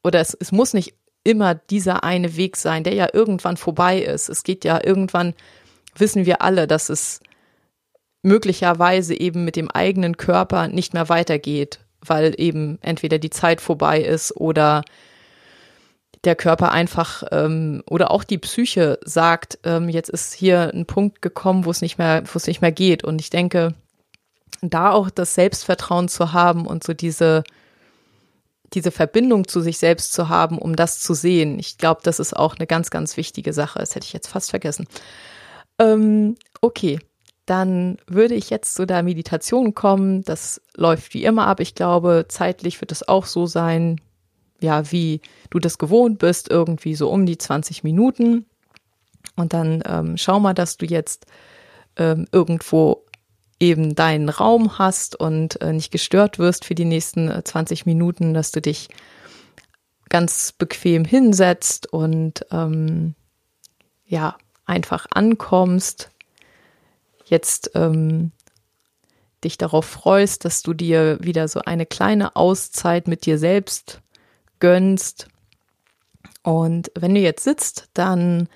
oder 0.02 0.20
es, 0.20 0.34
es 0.34 0.52
muss 0.52 0.72
nicht 0.72 0.94
immer 1.24 1.54
dieser 1.54 2.04
eine 2.04 2.36
Weg 2.36 2.56
sein, 2.56 2.84
der 2.84 2.94
ja 2.94 3.08
irgendwann 3.12 3.56
vorbei 3.56 4.00
ist. 4.00 4.28
Es 4.28 4.42
geht 4.42 4.64
ja 4.64 4.80
irgendwann, 4.82 5.34
wissen 5.96 6.26
wir 6.26 6.42
alle, 6.42 6.66
dass 6.66 6.88
es 6.88 7.20
möglicherweise 8.22 9.18
eben 9.18 9.44
mit 9.44 9.56
dem 9.56 9.70
eigenen 9.70 10.16
Körper 10.16 10.68
nicht 10.68 10.94
mehr 10.94 11.08
weitergeht, 11.08 11.80
weil 12.00 12.34
eben 12.38 12.78
entweder 12.82 13.18
die 13.18 13.30
Zeit 13.30 13.60
vorbei 13.60 14.00
ist 14.00 14.36
oder 14.36 14.82
der 16.24 16.36
Körper 16.36 16.72
einfach 16.72 17.22
ähm, 17.30 17.82
oder 17.88 18.10
auch 18.10 18.24
die 18.24 18.38
Psyche 18.38 18.98
sagt, 19.04 19.58
ähm, 19.64 19.88
jetzt 19.88 20.10
ist 20.10 20.34
hier 20.34 20.70
ein 20.74 20.86
Punkt 20.86 21.22
gekommen, 21.22 21.64
wo 21.64 21.70
es 21.70 21.80
nicht 21.80 21.98
mehr, 21.98 22.22
wo 22.26 22.36
es 22.36 22.46
nicht 22.46 22.60
mehr 22.60 22.72
geht. 22.72 23.04
Und 23.04 23.20
ich 23.20 23.30
denke, 23.30 23.74
da 24.60 24.92
auch 24.92 25.08
das 25.08 25.34
Selbstvertrauen 25.34 26.08
zu 26.08 26.32
haben 26.32 26.66
und 26.66 26.84
so 26.84 26.92
diese 26.92 27.42
diese 28.74 28.90
Verbindung 28.90 29.48
zu 29.48 29.60
sich 29.60 29.78
selbst 29.78 30.12
zu 30.12 30.28
haben, 30.28 30.58
um 30.58 30.76
das 30.76 31.00
zu 31.00 31.14
sehen. 31.14 31.58
Ich 31.58 31.78
glaube, 31.78 32.02
das 32.04 32.20
ist 32.20 32.36
auch 32.36 32.56
eine 32.56 32.66
ganz, 32.66 32.90
ganz 32.90 33.16
wichtige 33.16 33.52
Sache. 33.52 33.80
Das 33.80 33.94
hätte 33.94 34.06
ich 34.06 34.12
jetzt 34.12 34.28
fast 34.28 34.50
vergessen. 34.50 34.86
Ähm, 35.78 36.36
okay, 36.60 37.00
dann 37.46 37.98
würde 38.06 38.34
ich 38.34 38.50
jetzt 38.50 38.74
zu 38.74 38.86
der 38.86 39.02
Meditation 39.02 39.74
kommen. 39.74 40.22
Das 40.22 40.60
läuft 40.76 41.14
wie 41.14 41.24
immer 41.24 41.46
ab. 41.48 41.58
Ich 41.60 41.74
glaube, 41.74 42.26
zeitlich 42.28 42.80
wird 42.80 42.92
es 42.92 43.06
auch 43.08 43.26
so 43.26 43.46
sein, 43.46 44.00
ja, 44.60 44.90
wie 44.92 45.20
du 45.50 45.58
das 45.58 45.78
gewohnt 45.78 46.18
bist, 46.18 46.50
irgendwie 46.50 46.94
so 46.94 47.10
um 47.10 47.26
die 47.26 47.38
20 47.38 47.84
Minuten. 47.84 48.46
Und 49.36 49.52
dann 49.52 49.82
ähm, 49.86 50.16
schau 50.16 50.40
mal, 50.40 50.54
dass 50.54 50.76
du 50.76 50.86
jetzt 50.86 51.26
ähm, 51.96 52.26
irgendwo 52.32 53.04
eben 53.58 53.94
deinen 53.94 54.28
Raum 54.28 54.78
hast 54.78 55.16
und 55.16 55.60
äh, 55.60 55.72
nicht 55.72 55.90
gestört 55.90 56.38
wirst 56.38 56.64
für 56.64 56.74
die 56.74 56.86
nächsten 56.86 57.28
äh, 57.28 57.44
20 57.44 57.86
Minuten, 57.86 58.32
dass 58.32 58.52
du 58.52 58.60
dich 58.60 58.88
ganz 60.08 60.52
bequem 60.52 61.04
hinsetzt 61.04 61.92
und 61.92 62.44
ähm, 62.50 63.14
ja, 64.06 64.36
einfach 64.64 65.06
ankommst. 65.10 66.10
Jetzt 67.26 67.70
ähm, 67.74 68.32
dich 69.44 69.56
darauf 69.56 69.84
freust, 69.84 70.44
dass 70.44 70.62
du 70.62 70.74
dir 70.74 71.18
wieder 71.20 71.46
so 71.46 71.60
eine 71.60 71.86
kleine 71.86 72.34
Auszeit 72.34 73.08
mit 73.08 73.24
dir 73.24 73.38
selbst 73.38 74.00
gönnst. 74.60 75.28
Und 76.42 76.90
wenn 76.94 77.14
du 77.14 77.20
jetzt 77.20 77.44
sitzt, 77.44 77.88
dann 77.94 78.48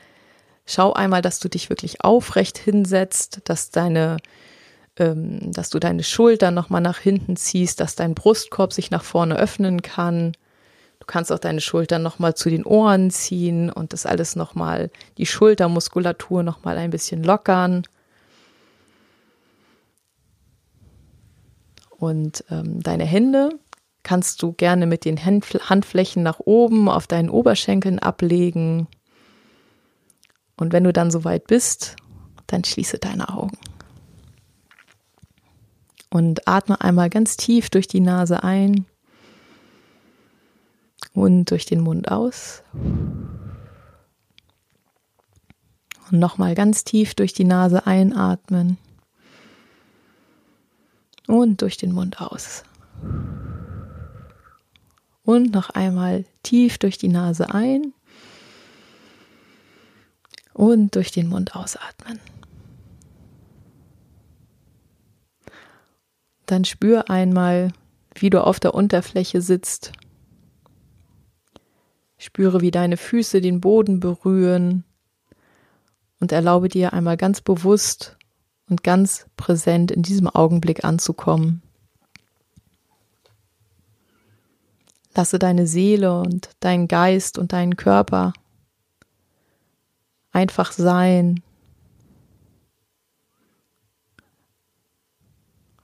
schau 0.67 0.93
einmal, 0.93 1.23
dass 1.23 1.41
du 1.41 1.49
dich 1.49 1.69
wirklich 1.69 2.03
aufrecht 2.03 2.57
hinsetzt, 2.57 3.41
dass 3.45 3.71
deine 3.71 4.19
ähm, 4.97 5.53
dass 5.53 5.71
du 5.71 5.81
deine 5.81 6.05
Schultern 6.05 6.55
nochmal 6.55 6.81
nach 6.81 6.99
hinten 6.99 7.37
ziehst, 7.37 7.81
dass 7.81 7.97
dein 7.97 8.15
Brustkorb 8.15 8.73
sich 8.73 8.91
nach 8.91 9.03
vorne 9.03 9.37
öffnen 9.37 9.83
kann. 9.83 10.33
Du 11.01 11.07
kannst 11.07 11.33
auch 11.33 11.39
deine 11.39 11.61
Schultern 11.61 12.03
nochmal 12.03 12.35
zu 12.35 12.49
den 12.49 12.65
Ohren 12.65 13.11
ziehen 13.11 13.71
und 13.71 13.93
das 13.93 14.07
alles 14.07 14.37
nochmal, 14.37 14.91
die 15.19 15.27
Schultermuskulatur 15.27 16.43
nochmal 16.43 16.79
ein 16.79 16.91
bisschen 16.91 17.25
lockern. 17.25 17.83
Und 21.91 22.45
ähm, 22.51 22.81
deine 22.83 23.05
Hände 23.05 23.51
kannst 24.05 24.43
du 24.43 24.53
gerne 24.53 24.87
mit 24.87 25.05
den 25.05 25.25
Handflächen 25.25 26.23
nach 26.23 26.39
oben 26.39 26.89
auf 26.89 27.07
deinen 27.09 27.31
Oberschenkeln 27.31 27.99
ablegen. 27.99 28.87
Und 30.57 30.73
wenn 30.73 30.85
du 30.85 30.93
dann 30.93 31.11
soweit 31.11 31.47
bist, 31.49 31.97
dann 32.47 32.63
schließe 32.63 32.99
deine 32.99 33.31
Augen 33.31 33.59
und 36.15 36.47
atme 36.47 36.81
einmal 36.81 37.11
ganz 37.11 37.37
tief 37.37 37.71
durch 37.71 37.89
die 37.89 37.99
Nase 37.99 38.45
ein 38.45 38.87
und 41.13 41.51
durch 41.51 41.67
den 41.67 41.81
Mund 41.81 42.09
aus. 42.09 42.63
Und 46.11 46.19
nochmal 46.21 46.55
ganz 46.55 46.85
tief 46.85 47.15
durch 47.15 47.33
die 47.33 47.45
Nase 47.45 47.87
einatmen 47.89 48.79
und 51.27 51.63
durch 51.63 51.79
den 51.79 51.93
Mund 51.93 52.21
aus. 52.21 52.63
Und 55.25 55.53
noch 55.53 55.71
einmal 55.71 56.25
tief 56.43 56.79
durch 56.79 56.99
die 56.99 57.09
Nase 57.09 57.53
ein 57.53 57.93
und 60.53 60.95
durch 60.95 61.11
den 61.11 61.29
Mund 61.29 61.57
ausatmen. 61.57 62.21
Dann 66.47 66.65
spür 66.65 67.11
einmal, 67.11 67.73
wie 68.15 68.31
du 68.31 68.45
auf 68.45 68.61
der 68.61 68.75
Unterfläche 68.75 69.41
sitzt. 69.41 69.93
Spüre, 72.19 72.61
wie 72.61 72.71
deine 72.71 72.97
Füße 72.97 73.41
den 73.41 73.61
Boden 73.61 74.01
berühren 74.01 74.85
und 76.21 76.33
erlaube 76.33 76.69
dir 76.69 76.93
einmal 76.93 77.17
ganz 77.17 77.41
bewusst 77.41 78.17
und 78.69 78.83
ganz 78.83 79.27
präsent 79.37 79.91
in 79.91 80.03
diesem 80.03 80.29
Augenblick 80.29 80.85
anzukommen. 80.85 81.63
Lasse 85.17 85.39
deine 85.39 85.67
Seele 85.67 86.21
und 86.21 86.51
deinen 86.61 86.89
Geist 86.89 87.39
und 87.39 87.53
deinen 87.53 87.77
Körper 87.77 88.33
einfach 90.33 90.73
sein. 90.73 91.43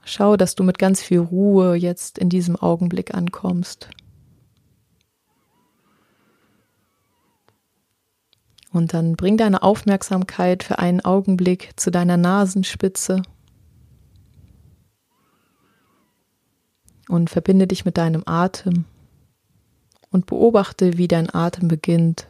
Schau, 0.03 0.35
dass 0.35 0.55
du 0.55 0.63
mit 0.63 0.77
ganz 0.77 1.01
viel 1.01 1.19
Ruhe 1.19 1.75
jetzt 1.75 2.17
in 2.17 2.27
diesem 2.27 2.57
Augenblick 2.57 3.13
ankommst. 3.13 3.89
Und 8.73 8.93
dann 8.93 9.15
bring 9.15 9.37
deine 9.37 9.63
Aufmerksamkeit 9.63 10.63
für 10.63 10.79
einen 10.79 11.01
Augenblick 11.01 11.71
zu 11.77 11.91
deiner 11.91 12.17
Nasenspitze. 12.17 13.21
Und 17.07 17.29
verbinde 17.29 17.67
dich 17.67 17.85
mit 17.85 17.97
deinem 17.97 18.23
Atem 18.25 18.85
und 20.11 20.25
beobachte, 20.25 20.97
wie 20.97 21.07
dein 21.07 21.33
Atem 21.33 21.67
beginnt, 21.67 22.27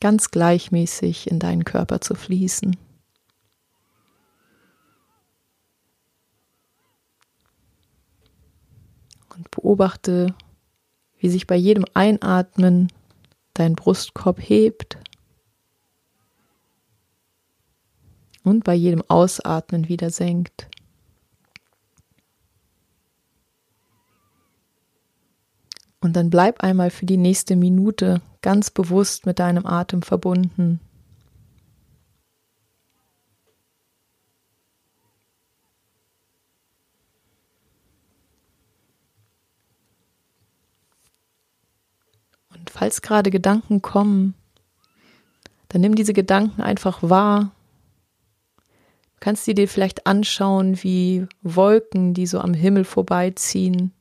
ganz 0.00 0.30
gleichmäßig 0.30 1.30
in 1.30 1.38
deinen 1.38 1.64
Körper 1.64 2.00
zu 2.00 2.14
fließen. 2.14 2.76
und 9.40 9.50
beobachte, 9.50 10.34
wie 11.18 11.30
sich 11.30 11.46
bei 11.46 11.56
jedem 11.56 11.86
Einatmen 11.94 12.92
dein 13.54 13.74
Brustkorb 13.74 14.38
hebt 14.38 14.98
und 18.44 18.64
bei 18.64 18.74
jedem 18.74 19.02
Ausatmen 19.08 19.88
wieder 19.88 20.10
senkt. 20.10 20.68
Und 26.00 26.16
dann 26.16 26.30
bleib 26.30 26.62
einmal 26.62 26.90
für 26.90 27.06
die 27.06 27.18
nächste 27.18 27.56
Minute 27.56 28.22
ganz 28.42 28.70
bewusst 28.70 29.26
mit 29.26 29.38
deinem 29.38 29.66
Atem 29.66 30.02
verbunden. 30.02 30.80
falls 42.80 43.02
gerade 43.02 43.30
Gedanken 43.30 43.82
kommen, 43.82 44.34
dann 45.68 45.82
nimm 45.82 45.94
diese 45.94 46.14
Gedanken 46.14 46.62
einfach 46.62 47.02
wahr. 47.02 47.50
Du 48.56 49.20
kannst 49.20 49.44
sie 49.44 49.54
dir 49.54 49.68
vielleicht 49.68 50.06
anschauen 50.06 50.82
wie 50.82 51.26
Wolken, 51.42 52.14
die 52.14 52.26
so 52.26 52.40
am 52.40 52.54
Himmel 52.54 52.84
vorbeiziehen. 52.84 53.92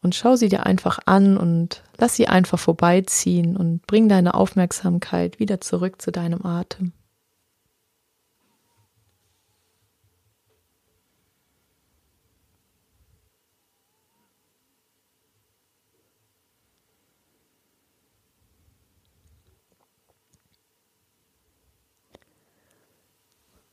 Und 0.00 0.14
schau 0.14 0.36
sie 0.36 0.48
dir 0.48 0.64
einfach 0.64 1.00
an 1.06 1.36
und 1.36 1.82
lass 1.98 2.14
sie 2.14 2.28
einfach 2.28 2.58
vorbeiziehen 2.58 3.56
und 3.56 3.86
bring 3.86 4.08
deine 4.08 4.34
Aufmerksamkeit 4.34 5.38
wieder 5.40 5.60
zurück 5.60 6.00
zu 6.00 6.12
deinem 6.12 6.46
Atem. 6.46 6.92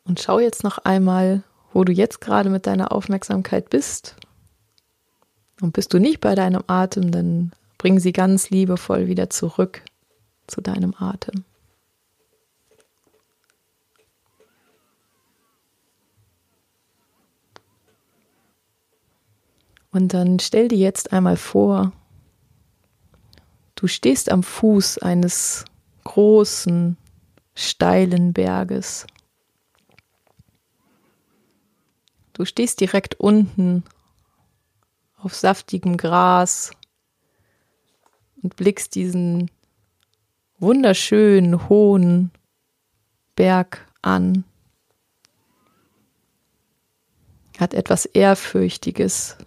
Und 0.07 0.19
schau 0.19 0.39
jetzt 0.39 0.63
noch 0.63 0.77
einmal, 0.77 1.43
wo 1.73 1.83
du 1.83 1.91
jetzt 1.91 2.21
gerade 2.21 2.49
mit 2.49 2.67
deiner 2.67 2.91
Aufmerksamkeit 2.91 3.69
bist. 3.69 4.15
Und 5.61 5.73
bist 5.73 5.93
du 5.93 5.99
nicht 5.99 6.19
bei 6.19 6.35
deinem 6.35 6.63
Atem, 6.67 7.11
dann 7.11 7.51
bring 7.77 7.99
sie 7.99 8.11
ganz 8.11 8.49
liebevoll 8.49 9.07
wieder 9.07 9.29
zurück 9.29 9.81
zu 10.47 10.61
deinem 10.61 10.93
Atem. 10.97 11.45
Und 19.91 20.13
dann 20.13 20.39
stell 20.39 20.67
dir 20.67 20.77
jetzt 20.77 21.13
einmal 21.13 21.37
vor, 21.37 21.93
du 23.75 23.87
stehst 23.87 24.29
am 24.29 24.43
Fuß 24.43 24.97
eines 24.97 25.63
großen, 26.03 26.97
steilen 27.55 28.33
Berges. 28.33 29.07
Du 32.33 32.43
stehst 32.43 32.81
direkt 32.81 33.15
unten 33.21 33.85
auf 35.25 35.33
saftigem 35.33 35.97
Gras 35.97 36.69
und 38.43 38.55
blickst 38.55 38.93
diesen 38.93 39.49
wunderschönen, 40.59 41.67
hohen 41.67 42.31
Berg 43.35 43.91
an. 44.03 44.43
Hat 47.57 47.73
etwas 47.73 48.05
Ehrfürchtiges 48.05 49.37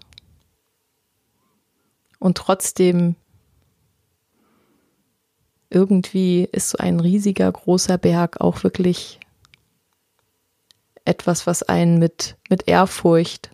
und 2.18 2.36
trotzdem 2.36 3.14
irgendwie 5.70 6.48
ist 6.50 6.70
so 6.70 6.78
ein 6.78 6.98
riesiger, 6.98 7.52
großer 7.52 7.98
Berg 7.98 8.40
auch 8.40 8.64
wirklich 8.64 9.20
etwas, 11.04 11.46
was 11.46 11.62
einen 11.62 11.98
mit, 11.98 12.36
mit 12.48 12.66
Ehrfurcht 12.66 13.50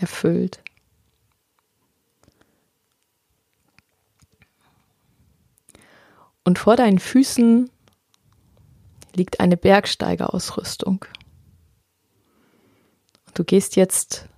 erfüllt. 0.00 0.62
Und 6.44 6.58
vor 6.58 6.76
deinen 6.76 6.98
Füßen 6.98 7.70
liegt 9.14 9.40
eine 9.40 9.56
Bergsteigerausrüstung. 9.56 11.04
Und 13.26 13.38
du 13.38 13.44
gehst 13.44 13.76
jetzt 13.76 14.28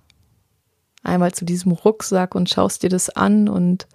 einmal 1.01 1.33
zu 1.33 1.45
diesem 1.45 1.71
Rucksack 1.71 2.35
und 2.35 2.49
schaust 2.49 2.83
dir 2.83 2.89
das 2.89 3.09
an 3.09 3.49
und 3.49 3.87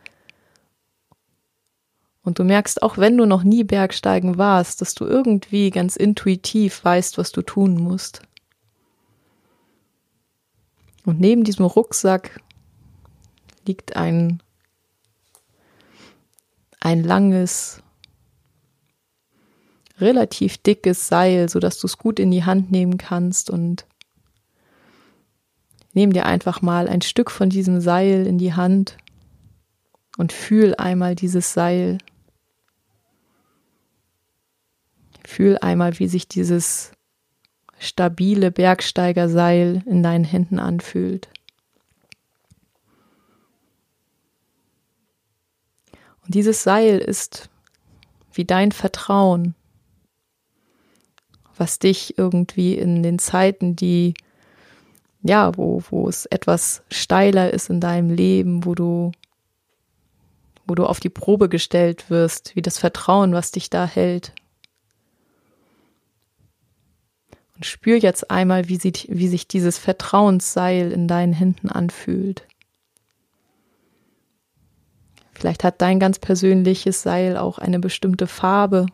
und 2.22 2.38
du 2.38 2.44
merkst, 2.44 2.82
auch 2.82 2.98
wenn 2.98 3.16
du 3.16 3.24
noch 3.24 3.42
nie 3.42 3.64
Bergsteigen 3.64 4.36
warst, 4.36 4.82
dass 4.82 4.94
du 4.94 5.06
irgendwie 5.06 5.70
ganz 5.70 5.96
intuitiv 5.96 6.84
weißt, 6.84 7.16
was 7.16 7.32
du 7.32 7.40
tun 7.40 7.76
musst. 7.76 8.20
Und 11.08 11.20
neben 11.20 11.42
diesem 11.42 11.64
Rucksack 11.64 12.38
liegt 13.64 13.96
ein, 13.96 14.42
ein 16.80 17.02
langes, 17.02 17.82
relativ 19.98 20.58
dickes 20.58 21.08
Seil, 21.08 21.48
sodass 21.48 21.78
du 21.78 21.86
es 21.86 21.96
gut 21.96 22.20
in 22.20 22.30
die 22.30 22.44
Hand 22.44 22.70
nehmen 22.70 22.98
kannst 22.98 23.48
und 23.48 23.86
Nimm 25.94 26.12
dir 26.12 26.26
einfach 26.26 26.60
mal 26.60 26.88
ein 26.88 27.00
Stück 27.00 27.30
von 27.30 27.48
diesem 27.48 27.80
Seil 27.80 28.26
in 28.26 28.36
die 28.36 28.52
Hand 28.52 28.98
und 30.18 30.34
fühl 30.34 30.74
einmal 30.74 31.14
dieses 31.14 31.54
Seil. 31.54 31.96
Fühl 35.24 35.56
einmal, 35.56 35.98
wie 35.98 36.06
sich 36.06 36.28
dieses 36.28 36.92
stabile 37.78 38.50
Bergsteigerseil 38.50 39.82
in 39.86 40.02
deinen 40.02 40.24
Händen 40.24 40.58
anfühlt. 40.58 41.28
Und 46.24 46.34
dieses 46.34 46.62
Seil 46.62 46.98
ist 46.98 47.48
wie 48.32 48.44
dein 48.44 48.72
Vertrauen, 48.72 49.54
was 51.56 51.78
dich 51.78 52.18
irgendwie 52.18 52.74
in 52.74 53.02
den 53.02 53.18
Zeiten, 53.18 53.74
die 53.74 54.14
ja, 55.22 55.56
wo, 55.56 55.82
wo 55.90 56.08
es 56.08 56.26
etwas 56.26 56.82
steiler 56.90 57.52
ist 57.52 57.70
in 57.70 57.80
deinem 57.80 58.10
Leben, 58.10 58.64
wo 58.64 58.74
du, 58.74 59.12
wo 60.66 60.74
du 60.74 60.86
auf 60.86 61.00
die 61.00 61.08
Probe 61.08 61.48
gestellt 61.48 62.10
wirst, 62.10 62.54
wie 62.54 62.62
das 62.62 62.78
Vertrauen, 62.78 63.32
was 63.32 63.50
dich 63.50 63.70
da 63.70 63.86
hält. 63.86 64.32
Und 67.58 67.64
spür 67.64 67.96
jetzt 67.96 68.30
einmal, 68.30 68.68
wie, 68.68 68.76
sie, 68.76 68.92
wie 69.08 69.26
sich 69.26 69.48
dieses 69.48 69.78
Vertrauensseil 69.78 70.92
in 70.92 71.08
deinen 71.08 71.32
Händen 71.32 71.68
anfühlt. 71.68 72.46
Vielleicht 75.32 75.64
hat 75.64 75.82
dein 75.82 75.98
ganz 75.98 76.20
persönliches 76.20 77.02
Seil 77.02 77.36
auch 77.36 77.58
eine 77.58 77.80
bestimmte 77.80 78.28
Farbe, 78.28 78.86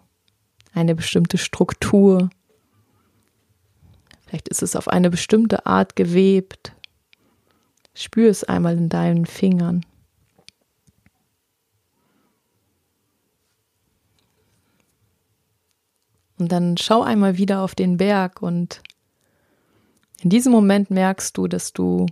eine 0.73 0.95
bestimmte 0.95 1.37
Struktur. 1.37 2.31
Vielleicht 4.27 4.49
ist 4.49 4.63
es 4.63 4.77
auf 4.77 4.89
eine 4.89 5.11
bestimmte 5.11 5.67
Art 5.67 5.95
gewebt. 5.95 6.73
Spür 7.93 8.31
es 8.31 8.45
einmal 8.45 8.79
in 8.79 8.89
deinen 8.89 9.27
Fingern. 9.27 9.85
Und 16.39 16.51
dann 16.51 16.77
schau 16.77 17.03
einmal 17.03 17.37
wieder 17.37 17.63
auf 17.63 17.75
den 17.75 17.97
Berg 17.97 18.43
und 18.43 18.83
in 20.21 20.31
diesem 20.31 20.53
Moment 20.53 20.91
merkst 20.91 21.37
du, 21.37 21.47
dass 21.47 21.73
du 21.73 22.07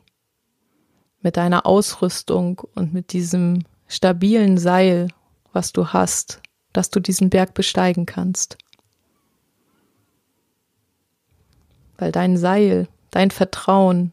mit 1.21 1.37
deiner 1.37 1.67
Ausrüstung 1.67 2.61
und 2.75 2.93
mit 2.93 3.13
diesem 3.13 3.65
stabilen 3.89 4.59
Seil, 4.59 5.09
was 5.53 5.73
du 5.73 5.89
hast, 5.89 6.41
dass 6.73 6.91
du 6.91 7.01
diesen 7.01 7.31
Berg 7.31 7.55
besteigen 7.55 8.07
kannst. 8.07 8.59
weil 12.03 12.11
dein 12.11 12.37
Seil, 12.37 12.89
dein 13.13 13.31
Vertrauen 13.31 14.13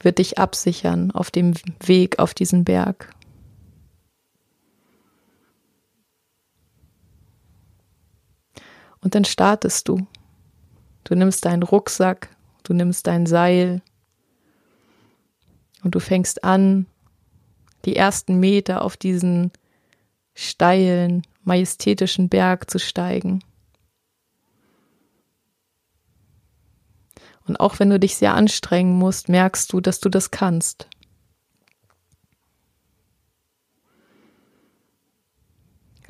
wird 0.00 0.18
dich 0.18 0.38
absichern 0.38 1.10
auf 1.10 1.30
dem 1.30 1.52
Weg 1.84 2.18
auf 2.18 2.32
diesen 2.32 2.64
Berg. 2.64 3.14
Und 9.02 9.14
dann 9.14 9.24
startest 9.24 9.88
du. 9.88 10.06
Du 11.04 11.14
nimmst 11.14 11.44
deinen 11.44 11.64
Rucksack, 11.64 12.34
du 12.62 12.72
nimmst 12.72 13.06
dein 13.06 13.26
Seil 13.26 13.82
und 15.82 15.94
du 15.94 16.00
fängst 16.00 16.44
an, 16.44 16.86
die 17.84 17.96
ersten 17.96 18.38
Meter 18.38 18.82
auf 18.82 18.96
diesen 18.96 19.50
steilen, 20.34 21.26
majestätischen 21.42 22.28
Berg 22.28 22.70
zu 22.70 22.78
steigen. 22.78 23.42
Und 27.46 27.58
auch 27.58 27.80
wenn 27.80 27.90
du 27.90 27.98
dich 27.98 28.16
sehr 28.16 28.34
anstrengen 28.34 28.96
musst, 28.96 29.28
merkst 29.28 29.72
du, 29.72 29.80
dass 29.80 29.98
du 29.98 30.08
das 30.08 30.30
kannst. 30.30 30.88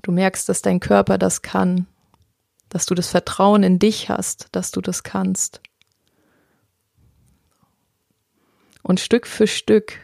Du 0.03 0.13
merkst, 0.13 0.47
dass 0.49 0.61
dein 0.61 0.81
Körper 0.81 1.17
das 1.17 1.41
kann, 1.41 1.87
dass 2.73 2.87
du 2.87 2.95
das 2.95 3.09
Vertrauen 3.09 3.63
in 3.63 3.79
dich 3.79 4.09
hast, 4.09 4.49
dass 4.53 4.71
du 4.71 4.81
das 4.81 5.03
kannst. 5.03 5.61
Und 8.83 8.99
Stück 8.99 9.27
für 9.27 9.47
Stück 9.47 9.99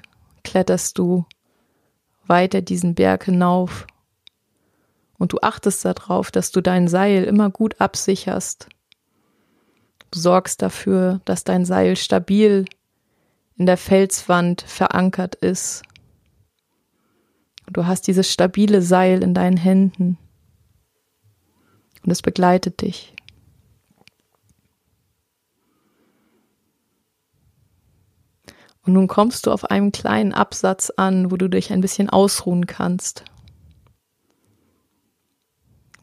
kletterst 0.44 0.98
du 0.98 1.24
weiter 2.26 2.60
diesen 2.60 2.94
Berg 2.94 3.24
hinauf. 3.24 3.86
Und 5.16 5.32
du 5.32 5.38
achtest 5.40 5.84
darauf, 5.84 6.30
dass 6.30 6.52
du 6.52 6.60
dein 6.60 6.88
Seil 6.88 7.24
immer 7.24 7.50
gut 7.50 7.80
absicherst 7.80 8.68
Du 10.10 10.18
sorgst 10.18 10.62
dafür, 10.62 11.20
dass 11.24 11.44
dein 11.44 11.64
Seil 11.64 11.96
stabil 11.96 12.64
in 13.56 13.66
der 13.66 13.76
Felswand 13.76 14.62
verankert 14.62 15.34
ist. 15.34 15.82
Du 17.70 17.86
hast 17.86 18.06
dieses 18.06 18.32
stabile 18.32 18.80
Seil 18.80 19.22
in 19.22 19.34
deinen 19.34 19.58
Händen 19.58 20.16
und 22.08 22.12
es 22.12 22.22
begleitet 22.22 22.80
dich. 22.80 23.14
Und 28.80 28.94
nun 28.94 29.08
kommst 29.08 29.44
du 29.44 29.52
auf 29.52 29.66
einem 29.66 29.92
kleinen 29.92 30.32
Absatz 30.32 30.88
an, 30.96 31.30
wo 31.30 31.36
du 31.36 31.48
dich 31.48 31.70
ein 31.70 31.82
bisschen 31.82 32.08
ausruhen 32.08 32.64
kannst. 32.64 33.24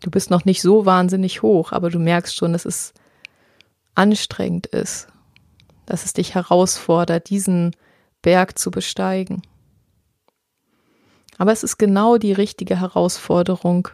Du 0.02 0.12
bist 0.12 0.30
noch 0.30 0.46
nicht 0.46 0.62
so 0.62 0.86
wahnsinnig 0.86 1.42
hoch, 1.42 1.72
aber 1.72 1.90
du 1.90 1.98
merkst 1.98 2.36
schon, 2.36 2.54
es 2.54 2.66
ist 2.66 2.94
anstrengend 3.96 4.68
ist, 4.68 5.08
dass 5.88 6.06
es 6.06 6.14
dich 6.14 6.36
herausfordert, 6.36 7.32
diesen 7.32 7.76
Berg 8.22 8.60
zu 8.60 8.70
besteigen. 8.70 9.42
Aber 11.40 11.52
es 11.52 11.64
ist 11.64 11.78
genau 11.78 12.20
die 12.20 12.34
richtige 12.34 12.80
Herausforderung. 12.80 13.90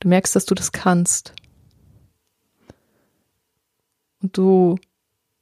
Du 0.00 0.08
merkst, 0.08 0.34
dass 0.36 0.44
du 0.44 0.54
das 0.54 0.72
kannst. 0.72 1.34
Und 4.22 4.36
du 4.36 4.76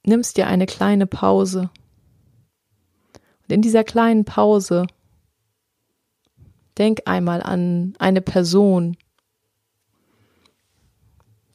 nimmst 0.04 0.36
dir 0.36 0.46
eine 0.46 0.66
kleine 0.66 1.06
Pause. 1.06 1.70
Und 3.42 3.52
in 3.52 3.62
dieser 3.62 3.84
kleinen 3.84 4.24
Pause 4.24 4.86
denk 6.78 7.02
einmal 7.06 7.42
an 7.42 7.94
eine 7.98 8.20
Person, 8.20 8.96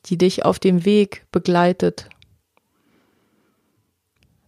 die 0.05 0.17
dich 0.17 0.45
auf 0.45 0.59
dem 0.59 0.85
Weg 0.85 1.25
begleitet, 1.31 2.09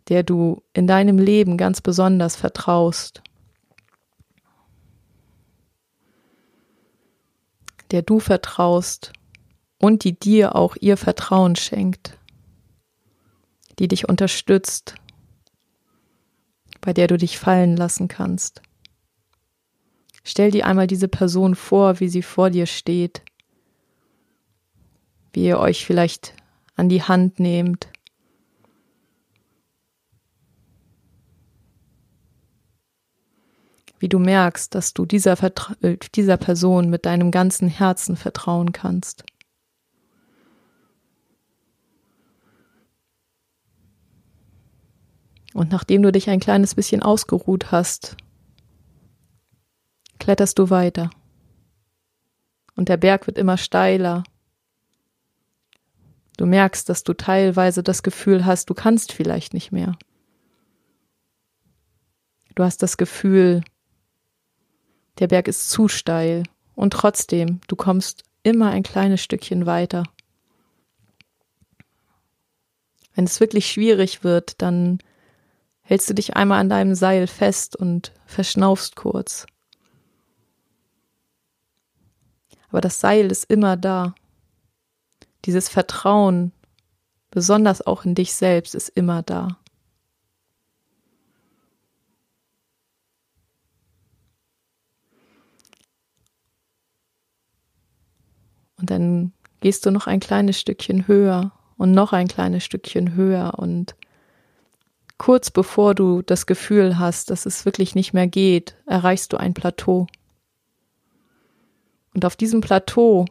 der 0.08 0.24
du 0.24 0.64
in 0.74 0.88
deinem 0.88 1.18
Leben 1.18 1.58
ganz 1.58 1.82
besonders 1.82 2.36
vertraust, 2.36 3.22
der 7.92 8.02
du 8.02 8.20
vertraust 8.20 9.14
und 9.80 10.04
die 10.04 10.18
dir 10.18 10.56
auch 10.56 10.76
ihr 10.80 10.98
Vertrauen 10.98 11.56
schenkt, 11.56 12.18
die 13.80 13.88
dich 13.88 14.08
unterstützt, 14.08 14.96
bei 16.82 16.94
der 16.94 17.08
du 17.08 17.18
dich 17.18 17.40
fallen 17.40 17.76
lassen 17.76 18.08
kannst. 18.08 18.62
Stell 20.24 20.52
dir 20.52 20.66
einmal 20.66 20.88
diese 20.88 21.08
Person 21.08 21.56
vor, 21.56 22.00
wie 22.00 22.10
sie 22.10 22.22
vor 22.22 22.50
dir 22.50 22.66
steht, 22.66 23.24
wie 25.34 25.46
ihr 25.46 25.60
euch 25.60 25.86
vielleicht 25.86 26.34
an 26.76 26.90
die 26.90 27.04
Hand 27.04 27.40
nehmt, 27.40 27.88
wie 34.00 34.10
du 34.10 34.20
merkst, 34.20 34.74
dass 34.74 34.94
du 34.94 35.06
dieser, 35.06 35.36
Vertra 35.36 35.76
äh, 35.82 35.98
dieser 36.16 36.38
Person 36.38 36.90
mit 36.90 37.06
deinem 37.06 37.32
ganzen 37.32 37.68
Herzen 37.68 38.16
vertrauen 38.16 38.72
kannst. 38.72 39.24
Und 45.54 45.72
nachdem 45.72 46.02
du 46.04 46.12
dich 46.12 46.30
ein 46.30 46.40
kleines 46.40 46.76
bisschen 46.76 47.02
ausgeruht 47.02 47.72
hast, 47.72 48.16
kletterst 50.20 50.58
du 50.60 50.70
weiter. 50.70 51.10
Und 52.76 52.88
der 52.88 52.98
Berg 52.98 53.28
wird 53.28 53.38
immer 53.38 53.58
steiler. 53.58 54.24
Du 56.38 56.46
merkst, 56.46 56.88
dass 56.88 57.04
du 57.04 57.14
teilweise 57.14 57.84
das 57.84 58.04
Gefühl 58.04 58.46
hast, 58.46 58.70
du 58.70 58.74
kannst 58.74 59.12
vielleicht 59.12 59.54
nicht 59.54 59.74
mehr. 59.74 59.98
Du 62.56 62.64
hast 62.64 62.82
das 62.82 62.96
Gefühl, 62.96 63.62
der 65.20 65.28
Berg 65.28 65.48
ist 65.48 65.70
zu 65.70 65.88
steil 65.88 66.44
und 66.76 66.94
trotzdem, 66.94 67.60
du 67.68 67.76
kommst 67.76 68.24
immer 68.44 68.72
ein 68.72 68.84
kleines 68.84 69.22
Stückchen 69.22 69.66
weiter. 69.66 70.04
Wenn 73.14 73.26
es 73.26 73.40
wirklich 73.40 73.70
schwierig 73.70 74.24
wird, 74.24 74.62
dann 74.62 75.00
hältst 75.82 76.10
du 76.10 76.14
dich 76.14 76.36
einmal 76.36 76.60
an 76.60 76.70
deinem 76.70 76.96
Seil 76.96 77.28
fest 77.28 77.76
und 77.76 78.14
verschnaufst 78.26 78.96
kurz. 78.96 79.46
Aber 82.70 82.82
das 82.82 83.00
Seil 83.00 83.32
ist 83.32 83.46
immer 83.46 83.76
da. 83.76 84.16
Dieses 85.46 85.68
Vertrauen, 85.68 86.52
besonders 87.32 87.86
auch 87.86 88.06
in 88.06 88.16
dich 88.16 88.34
selbst, 88.34 88.76
ist 88.76 88.90
immer 88.90 89.24
da. 89.24 89.59
Und 98.80 98.90
dann 98.90 99.34
gehst 99.62 99.86
du 99.86 99.92
noch 99.92 100.08
ein 100.08 100.20
kleines 100.20 100.60
Stückchen 100.60 101.08
höher 101.08 101.52
und 101.78 101.92
noch 101.92 102.14
ein 102.14 102.28
kleines 102.28 102.64
Stückchen 102.64 103.16
höher 103.16 103.58
und 103.58 103.96
kurz 105.18 105.52
bevor 105.52 105.96
du 105.96 106.22
das 106.22 106.46
Gefühl 106.46 106.98
hast, 106.98 107.30
dass 107.30 107.46
es 107.46 107.66
wirklich 107.66 107.94
nicht 107.94 108.14
mehr 108.14 108.28
geht, 108.28 108.76
erreichst 108.86 109.34
du 109.34 109.38
ein 109.38 109.54
Plateau. 109.54 110.08
Und 112.14 112.26
auf 112.26 112.36
diesem 112.36 112.62
Plateau, 112.62 113.26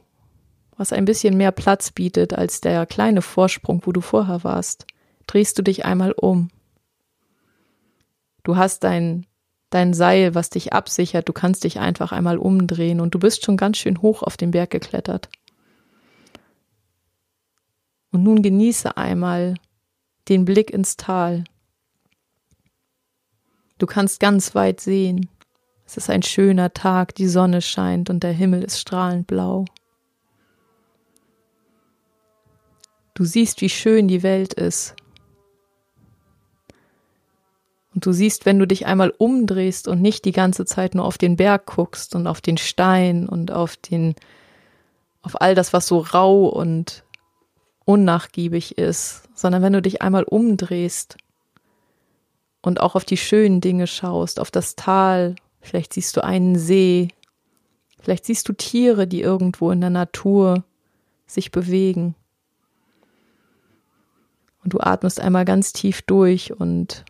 was 0.76 0.92
ein 0.92 1.04
bisschen 1.04 1.36
mehr 1.36 1.50
Platz 1.50 1.90
bietet 1.90 2.34
als 2.34 2.60
der 2.60 2.86
kleine 2.86 3.22
Vorsprung, 3.22 3.82
wo 3.84 3.92
du 3.92 4.00
vorher 4.00 4.44
warst, 4.44 4.86
drehst 5.26 5.58
du 5.58 5.62
dich 5.62 5.84
einmal 5.84 6.12
um. 6.12 6.50
Du 8.44 8.56
hast 8.56 8.84
dein, 8.84 9.26
dein 9.70 9.94
Seil, 9.94 10.34
was 10.34 10.50
dich 10.50 10.72
absichert, 10.72 11.28
du 11.28 11.32
kannst 11.32 11.64
dich 11.64 11.78
einfach 11.78 12.12
einmal 12.12 12.38
umdrehen 12.38 13.00
und 13.00 13.14
du 13.14 13.18
bist 13.18 13.44
schon 13.44 13.56
ganz 13.56 13.78
schön 13.78 14.02
hoch 14.02 14.22
auf 14.22 14.36
den 14.36 14.50
Berg 14.50 14.70
geklettert. 14.70 15.28
Und 18.10 18.22
nun 18.22 18.42
genieße 18.42 18.96
einmal 18.96 19.54
den 20.28 20.44
Blick 20.44 20.70
ins 20.70 20.96
Tal. 20.96 21.44
Du 23.78 23.86
kannst 23.86 24.20
ganz 24.20 24.54
weit 24.54 24.80
sehen. 24.80 25.28
Es 25.84 25.96
ist 25.96 26.10
ein 26.10 26.22
schöner 26.22 26.72
Tag, 26.72 27.14
die 27.14 27.28
Sonne 27.28 27.62
scheint 27.62 28.10
und 28.10 28.22
der 28.22 28.32
Himmel 28.32 28.62
ist 28.62 28.80
strahlend 28.80 29.26
blau. 29.26 29.64
Du 33.14 33.24
siehst, 33.24 33.60
wie 33.60 33.68
schön 33.68 34.06
die 34.06 34.22
Welt 34.22 34.54
ist. 34.54 34.94
Und 37.98 38.06
du 38.06 38.12
siehst, 38.12 38.46
wenn 38.46 38.60
du 38.60 38.66
dich 38.68 38.86
einmal 38.86 39.12
umdrehst 39.18 39.88
und 39.88 40.00
nicht 40.00 40.24
die 40.24 40.30
ganze 40.30 40.64
Zeit 40.64 40.94
nur 40.94 41.04
auf 41.04 41.18
den 41.18 41.34
Berg 41.34 41.66
guckst 41.66 42.14
und 42.14 42.28
auf 42.28 42.40
den 42.40 42.56
Stein 42.56 43.28
und 43.28 43.50
auf 43.50 43.74
den, 43.74 44.14
auf 45.20 45.40
all 45.40 45.56
das, 45.56 45.72
was 45.72 45.88
so 45.88 45.98
rau 45.98 46.46
und 46.46 47.02
unnachgiebig 47.86 48.78
ist, 48.78 49.24
sondern 49.34 49.62
wenn 49.62 49.72
du 49.72 49.82
dich 49.82 50.00
einmal 50.00 50.22
umdrehst 50.22 51.16
und 52.62 52.78
auch 52.78 52.94
auf 52.94 53.04
die 53.04 53.16
schönen 53.16 53.60
Dinge 53.60 53.88
schaust, 53.88 54.38
auf 54.38 54.52
das 54.52 54.76
Tal, 54.76 55.34
vielleicht 55.60 55.92
siehst 55.92 56.16
du 56.16 56.22
einen 56.22 56.56
See, 56.56 57.08
vielleicht 57.98 58.26
siehst 58.26 58.48
du 58.48 58.52
Tiere, 58.52 59.08
die 59.08 59.22
irgendwo 59.22 59.72
in 59.72 59.80
der 59.80 59.90
Natur 59.90 60.62
sich 61.26 61.50
bewegen. 61.50 62.14
Und 64.62 64.72
du 64.72 64.78
atmest 64.78 65.18
einmal 65.18 65.44
ganz 65.44 65.72
tief 65.72 66.02
durch 66.02 66.52
und 66.52 67.04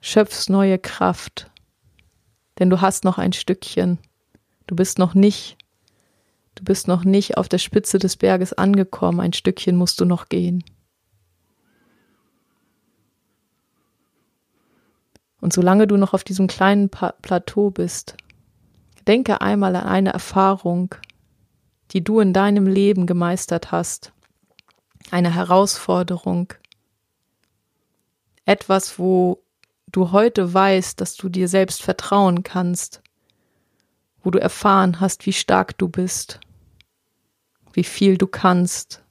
schöpfst 0.00 0.48
neue 0.48 0.78
Kraft, 0.78 1.50
denn 2.58 2.70
du 2.70 2.80
hast 2.80 3.04
noch 3.04 3.18
ein 3.18 3.32
Stückchen. 3.32 3.98
Du 4.66 4.76
bist 4.76 4.98
noch 4.98 5.14
nicht 5.14 5.58
Du 6.58 6.64
bist 6.64 6.88
noch 6.88 7.04
nicht 7.04 7.36
auf 7.36 7.48
der 7.48 7.58
Spitze 7.58 8.00
des 8.00 8.16
Berges 8.16 8.52
angekommen, 8.52 9.20
ein 9.20 9.32
Stückchen 9.32 9.76
musst 9.76 10.00
du 10.00 10.04
noch 10.04 10.28
gehen. 10.28 10.64
Und 15.40 15.52
solange 15.52 15.86
du 15.86 15.96
noch 15.96 16.14
auf 16.14 16.24
diesem 16.24 16.48
kleinen 16.48 16.88
pa 16.88 17.12
Plateau 17.22 17.70
bist, 17.70 18.16
denke 19.06 19.40
einmal 19.40 19.76
an 19.76 19.86
eine 19.86 20.12
Erfahrung, 20.12 20.96
die 21.92 22.02
du 22.02 22.18
in 22.18 22.32
deinem 22.32 22.66
Leben 22.66 23.06
gemeistert 23.06 23.70
hast, 23.70 24.12
eine 25.12 25.32
Herausforderung, 25.32 26.54
etwas, 28.46 28.98
wo 28.98 29.44
du 29.92 30.12
heute 30.12 30.52
weißt, 30.52 31.00
dass 31.00 31.16
du 31.16 31.28
dir 31.28 31.48
selbst 31.48 31.82
vertrauen 31.82 32.42
kannst, 32.42 33.02
wo 34.22 34.30
du 34.30 34.40
erfahren 34.40 35.00
hast, 35.00 35.26
wie 35.26 35.32
stark 35.32 35.76
du 35.78 35.88
bist 35.88 36.40
wie 37.78 37.84
viel 37.84 38.18
du 38.18 38.26
kannst, 38.26 39.04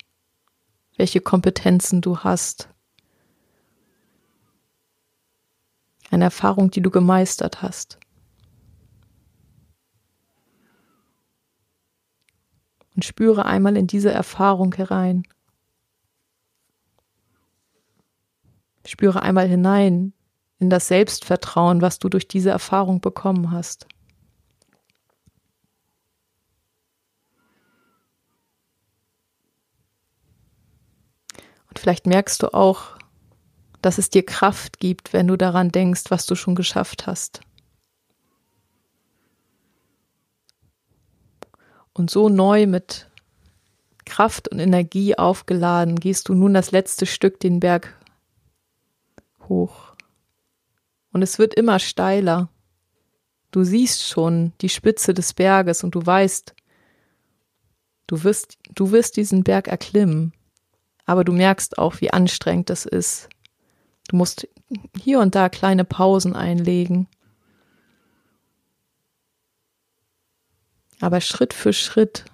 welche 0.97 1.21
Kompetenzen 1.21 2.01
du 2.01 2.19
hast. 2.19 2.67
Eine 6.11 6.25
Erfahrung, 6.25 6.69
die 6.69 6.81
du 6.81 6.91
gemeistert 6.91 7.61
hast. 7.61 7.97
Und 12.93 13.05
spüre 13.05 13.45
einmal 13.45 13.77
in 13.77 13.87
diese 13.87 14.11
Erfahrung 14.11 14.73
herein. 14.73 15.23
Spüre 18.85 19.21
einmal 19.21 19.47
hinein 19.47 20.11
in 20.59 20.69
das 20.69 20.87
Selbstvertrauen, 20.87 21.81
was 21.81 21.99
du 21.99 22.09
durch 22.09 22.27
diese 22.27 22.49
Erfahrung 22.49 23.01
bekommen 23.01 23.51
hast. 23.51 23.87
Vielleicht 31.77 32.07
merkst 32.07 32.43
du 32.43 32.53
auch, 32.53 32.97
dass 33.81 33.97
es 33.97 34.09
dir 34.09 34.25
Kraft 34.25 34.79
gibt, 34.79 35.13
wenn 35.13 35.27
du 35.27 35.37
daran 35.37 35.71
denkst, 35.71 36.05
was 36.09 36.25
du 36.25 36.35
schon 36.35 36.55
geschafft 36.55 37.07
hast. 37.07 37.41
Und 41.93 42.09
so 42.09 42.29
neu 42.29 42.67
mit 42.67 43.09
Kraft 44.05 44.47
und 44.49 44.59
Energie 44.59 45.17
aufgeladen 45.17 45.99
gehst 45.99 46.29
du 46.29 46.33
nun 46.33 46.53
das 46.53 46.71
letzte 46.71 47.05
Stück 47.05 47.39
den 47.39 47.59
Berg 47.59 47.93
hoch. 49.47 49.86
Und 51.11 51.21
es 51.21 51.39
wird 51.39 51.53
immer 51.53 51.79
steiler. 51.79 52.49
Du 53.51 53.63
siehst 53.63 54.03
schon 54.03 54.53
die 54.61 54.69
Spitze 54.69 55.13
des 55.13 55.33
Berges 55.33 55.83
und 55.83 55.95
du 55.95 56.05
weißt, 56.05 56.53
du 58.07 58.23
wirst, 58.23 58.57
du 58.75 58.91
wirst 58.91 59.17
diesen 59.17 59.43
Berg 59.43 59.67
erklimmen 59.67 60.33
aber 61.07 61.23
du 61.23 61.31
merkst 61.31 61.79
auch, 61.79 62.01
wie 62.01 62.11
anstrengend 62.11 62.69
das 62.69 62.85
ist. 62.85 63.29
Du 64.09 64.17
musst 64.17 64.47
hier 65.01 65.19
und 65.19 65.33
da 65.33 65.49
kleine 65.49 65.85
Pausen 65.85 66.35
einlegen. 66.35 67.07
Aber 70.99 71.21
Schritt 71.21 71.53
für 71.53 71.71
Schritt 71.71 72.25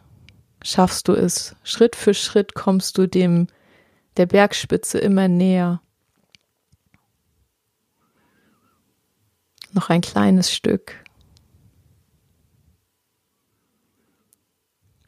schaffst 0.63 1.07
du 1.07 1.13
es. 1.13 1.55
Schritt 1.63 1.95
für 1.95 2.15
Schritt 2.15 2.55
kommst 2.55 2.97
du 2.97 3.07
dem 3.07 3.47
der 4.17 4.25
Bergspitze 4.25 4.97
immer 4.97 5.27
näher. 5.27 5.81
Noch 9.73 9.89
ein 9.89 10.01
kleines 10.01 10.51
Stück. 10.51 11.03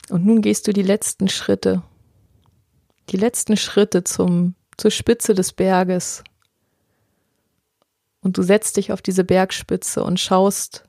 Und 0.10 0.26
nun 0.26 0.42
gehst 0.42 0.68
du 0.68 0.74
die 0.74 0.84
letzten 0.84 1.30
Schritte, 1.30 1.84
die 3.10 3.18
letzten 3.18 3.58
Schritte 3.58 4.04
zum, 4.04 4.56
zur 4.78 4.92
Spitze 4.92 5.34
des 5.34 5.54
Berges. 5.54 6.24
Und 8.22 8.38
du 8.38 8.44
setzt 8.44 8.78
dich 8.78 8.92
auf 8.92 9.04
diese 9.04 9.24
Bergspitze 9.24 10.04
und 10.04 10.20
schaust 10.20 10.88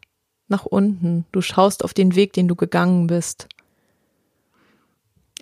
nach 0.49 0.65
unten. 0.65 1.27
Du 1.33 1.43
schaust 1.43 1.85
auf 1.85 1.93
den 1.93 2.15
Weg, 2.15 2.33
den 2.33 2.49
du 2.49 2.57
gegangen 2.57 3.07
bist. 3.07 3.49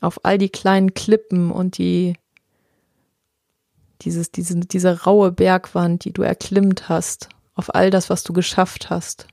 Auf 0.00 0.24
all 0.24 0.38
die 0.38 0.48
kleinen 0.48 0.94
Klippen 0.94 1.52
und 1.52 1.78
die, 1.78 2.14
dieses, 4.02 4.32
diese, 4.32 4.58
diese 4.58 5.04
raue 5.04 5.30
Bergwand, 5.30 6.04
die 6.04 6.12
du 6.12 6.22
erklimmt 6.22 6.88
hast. 6.88 7.28
Auf 7.54 7.74
all 7.74 7.90
das, 7.90 8.10
was 8.10 8.22
du 8.24 8.32
geschafft 8.32 8.90
hast. 8.90 9.26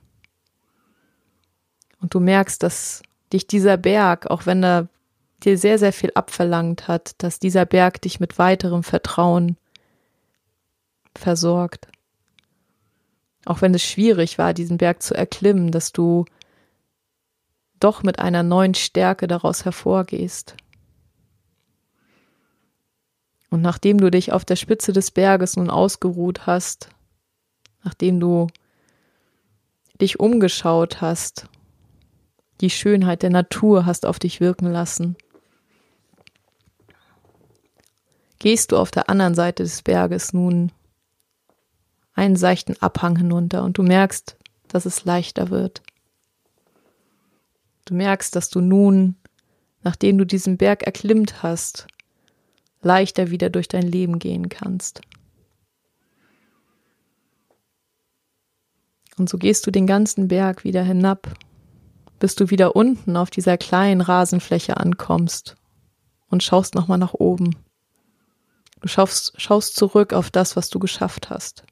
Und 2.00 2.14
du 2.14 2.20
merkst, 2.20 2.62
dass 2.62 3.02
dich 3.32 3.46
dieser 3.46 3.76
Berg, 3.76 4.30
auch 4.30 4.46
wenn 4.46 4.62
er 4.62 4.88
dir 5.42 5.58
sehr, 5.58 5.78
sehr 5.78 5.92
viel 5.92 6.12
abverlangt 6.14 6.88
hat, 6.88 7.14
dass 7.18 7.38
dieser 7.38 7.64
Berg 7.66 8.00
dich 8.02 8.20
mit 8.20 8.38
weiterem 8.38 8.82
Vertrauen 8.82 9.56
versorgt. 11.16 11.88
Auch 13.44 13.60
wenn 13.60 13.74
es 13.74 13.82
schwierig 13.82 14.38
war, 14.38 14.54
diesen 14.54 14.78
Berg 14.78 15.02
zu 15.02 15.14
erklimmen, 15.14 15.72
dass 15.72 15.92
du 15.92 16.24
doch 17.80 18.02
mit 18.02 18.20
einer 18.20 18.44
neuen 18.44 18.74
Stärke 18.74 19.26
daraus 19.26 19.64
hervorgehst. 19.64 20.56
Und 23.50 23.60
nachdem 23.60 23.98
du 23.98 24.10
dich 24.10 24.32
auf 24.32 24.44
der 24.44 24.56
Spitze 24.56 24.92
des 24.92 25.10
Berges 25.10 25.56
nun 25.56 25.68
ausgeruht 25.68 26.46
hast, 26.46 26.88
nachdem 27.84 28.20
du 28.20 28.46
dich 30.00 30.20
umgeschaut 30.20 31.00
hast 31.00 31.48
die 32.62 32.70
Schönheit 32.70 33.22
der 33.22 33.30
Natur 33.30 33.84
hast 33.84 34.06
auf 34.06 34.18
dich 34.18 34.40
wirken 34.40 34.70
lassen. 34.70 35.16
Gehst 38.38 38.72
du 38.72 38.76
auf 38.76 38.90
der 38.90 39.10
anderen 39.10 39.34
Seite 39.34 39.64
des 39.64 39.82
Berges 39.82 40.32
nun 40.32 40.72
einen 42.14 42.36
seichten 42.36 42.80
Abhang 42.80 43.16
hinunter 43.16 43.64
und 43.64 43.78
du 43.78 43.82
merkst, 43.82 44.36
dass 44.68 44.86
es 44.86 45.04
leichter 45.04 45.50
wird. 45.50 45.82
Du 47.84 47.94
merkst, 47.94 48.34
dass 48.36 48.48
du 48.48 48.60
nun, 48.60 49.16
nachdem 49.82 50.18
du 50.18 50.24
diesen 50.24 50.56
Berg 50.56 50.84
erklimmt 50.84 51.42
hast, 51.42 51.88
leichter 52.80 53.30
wieder 53.30 53.50
durch 53.50 53.66
dein 53.66 53.86
Leben 53.86 54.20
gehen 54.20 54.48
kannst. 54.48 55.00
Und 59.22 59.28
so 59.30 59.38
gehst 59.38 59.66
du 59.66 59.70
den 59.70 59.86
ganzen 59.86 60.28
Berg 60.28 60.64
wieder 60.64 60.82
hinab 60.82 61.34
bis 62.22 62.36
du 62.36 62.50
wieder 62.50 62.76
unten 62.76 63.16
auf 63.16 63.30
dieser 63.30 63.58
kleinen 63.58 64.00
Rasenfläche 64.00 64.76
ankommst 64.76 65.56
und 66.28 66.44
schaust 66.44 66.76
nochmal 66.76 66.98
nach 66.98 67.14
oben. 67.14 67.56
Du 68.80 68.86
schaust, 68.86 69.34
schaust 69.40 69.74
zurück 69.74 70.12
auf 70.12 70.30
das, 70.30 70.54
was 70.54 70.70
du 70.70 70.78
geschafft 70.78 71.30
hast. 71.30 71.64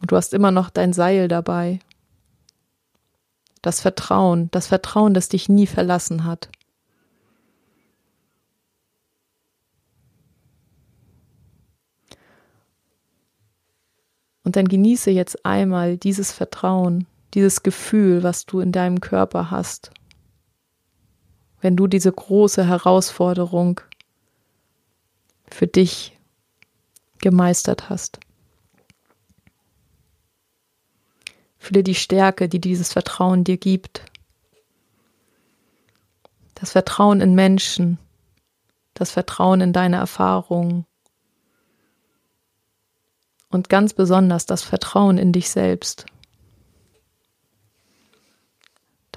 Und 0.00 0.10
du 0.10 0.16
hast 0.16 0.34
immer 0.34 0.50
noch 0.50 0.68
dein 0.68 0.92
Seil 0.92 1.28
dabei. 1.28 1.78
Das 3.62 3.80
Vertrauen, 3.80 4.50
das 4.50 4.66
Vertrauen, 4.66 5.14
das 5.14 5.28
dich 5.28 5.48
nie 5.48 5.68
verlassen 5.68 6.24
hat. 6.24 6.48
Und 14.48 14.56
dann 14.56 14.66
genieße 14.66 15.10
jetzt 15.10 15.44
einmal 15.44 15.98
dieses 15.98 16.32
Vertrauen, 16.32 17.06
dieses 17.34 17.62
Gefühl, 17.62 18.22
was 18.22 18.46
du 18.46 18.60
in 18.60 18.72
deinem 18.72 19.02
Körper 19.02 19.50
hast, 19.50 19.90
wenn 21.60 21.76
du 21.76 21.86
diese 21.86 22.10
große 22.10 22.66
Herausforderung 22.66 23.82
für 25.50 25.66
dich 25.66 26.16
gemeistert 27.18 27.90
hast. 27.90 28.20
Fühle 31.58 31.82
die 31.82 31.94
Stärke, 31.94 32.48
die 32.48 32.58
dieses 32.58 32.90
Vertrauen 32.90 33.44
dir 33.44 33.58
gibt. 33.58 34.00
Das 36.54 36.72
Vertrauen 36.72 37.20
in 37.20 37.34
Menschen, 37.34 37.98
das 38.94 39.10
Vertrauen 39.10 39.60
in 39.60 39.74
deine 39.74 39.96
Erfahrungen 39.96 40.86
und 43.50 43.68
ganz 43.68 43.94
besonders 43.94 44.46
das 44.46 44.62
Vertrauen 44.62 45.18
in 45.18 45.32
dich 45.32 45.50
selbst. 45.50 46.06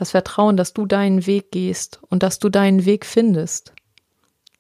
das 0.02 0.10
Vertrauen, 0.10 0.58
dass 0.58 0.74
du 0.74 0.88
deinen 0.88 1.28
Weg 1.28 1.52
gehst 1.52 2.00
und 2.10 2.24
dass 2.24 2.40
du 2.40 2.50
deinen 2.50 2.86
Weg 2.86 3.06
findest. 3.06 3.72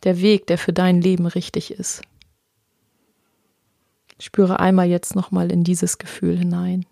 Der 0.03 0.21
Weg, 0.21 0.45
der 0.45 0.59
für 0.59 0.71
dein 0.71 1.01
Leben 1.01 1.25
richtig 1.25 1.71
ist. 1.71 2.03
Spüre 4.19 4.59
einmal 4.59 4.85
jetzt 4.85 5.15
nochmal 5.15 5.51
in 5.51 5.63
dieses 5.63 5.97
Gefühl 5.97 6.37
hinein. 6.37 6.85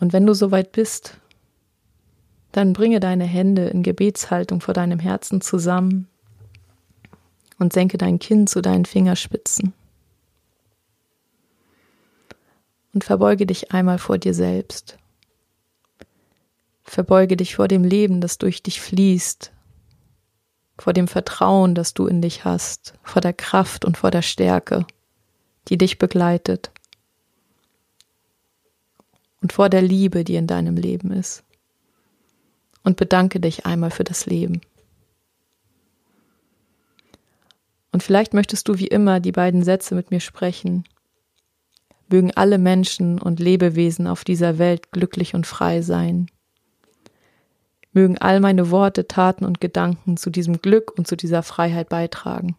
Und 0.00 0.12
wenn 0.12 0.26
du 0.26 0.34
soweit 0.34 0.72
bist, 0.72 1.16
dann 2.50 2.72
bringe 2.72 2.98
deine 2.98 3.26
Hände 3.26 3.68
in 3.68 3.84
Gebetshaltung 3.84 4.60
vor 4.60 4.74
deinem 4.74 4.98
Herzen 4.98 5.40
zusammen 5.40 6.09
und 7.60 7.72
senke 7.72 7.98
dein 7.98 8.18
Kinn 8.18 8.48
zu 8.48 8.62
deinen 8.62 8.86
Fingerspitzen 8.86 9.72
und 12.92 13.04
verbeuge 13.04 13.46
dich 13.46 13.72
einmal 13.72 13.98
vor 13.98 14.18
dir 14.18 14.34
selbst. 14.34 14.96
Verbeuge 16.82 17.36
dich 17.36 17.54
vor 17.54 17.68
dem 17.68 17.84
Leben, 17.84 18.20
das 18.20 18.38
durch 18.38 18.62
dich 18.62 18.80
fließt, 18.80 19.52
vor 20.78 20.92
dem 20.92 21.06
Vertrauen, 21.06 21.74
das 21.74 21.94
du 21.94 22.06
in 22.06 22.20
dich 22.20 22.44
hast, 22.44 22.94
vor 23.02 23.22
der 23.22 23.34
Kraft 23.34 23.84
und 23.84 23.96
vor 23.96 24.10
der 24.10 24.22
Stärke, 24.22 24.86
die 25.68 25.78
dich 25.78 25.98
begleitet 25.98 26.72
und 29.40 29.52
vor 29.52 29.68
der 29.68 29.82
Liebe, 29.82 30.24
die 30.24 30.34
in 30.34 30.46
deinem 30.46 30.76
Leben 30.76 31.12
ist. 31.12 31.44
Und 32.82 32.96
bedanke 32.96 33.38
dich 33.38 33.66
einmal 33.66 33.90
für 33.90 34.04
das 34.04 34.24
Leben. 34.24 34.62
Und 37.92 38.02
vielleicht 38.02 38.34
möchtest 38.34 38.68
du 38.68 38.78
wie 38.78 38.86
immer 38.86 39.20
die 39.20 39.32
beiden 39.32 39.62
Sätze 39.64 39.94
mit 39.94 40.10
mir 40.10 40.20
sprechen, 40.20 40.84
Mögen 42.10 42.32
alle 42.34 42.58
Menschen 42.58 43.20
und 43.20 43.38
Lebewesen 43.38 44.08
auf 44.08 44.24
dieser 44.24 44.58
Welt 44.58 44.90
glücklich 44.90 45.34
und 45.34 45.46
frei 45.46 45.80
sein. 45.80 46.26
Mögen 47.92 48.18
all 48.18 48.40
meine 48.40 48.70
Worte, 48.72 49.06
Taten 49.06 49.44
und 49.44 49.60
Gedanken 49.60 50.16
zu 50.16 50.30
diesem 50.30 50.60
Glück 50.60 50.92
und 50.98 51.06
zu 51.06 51.16
dieser 51.16 51.44
Freiheit 51.44 51.88
beitragen. 51.88 52.56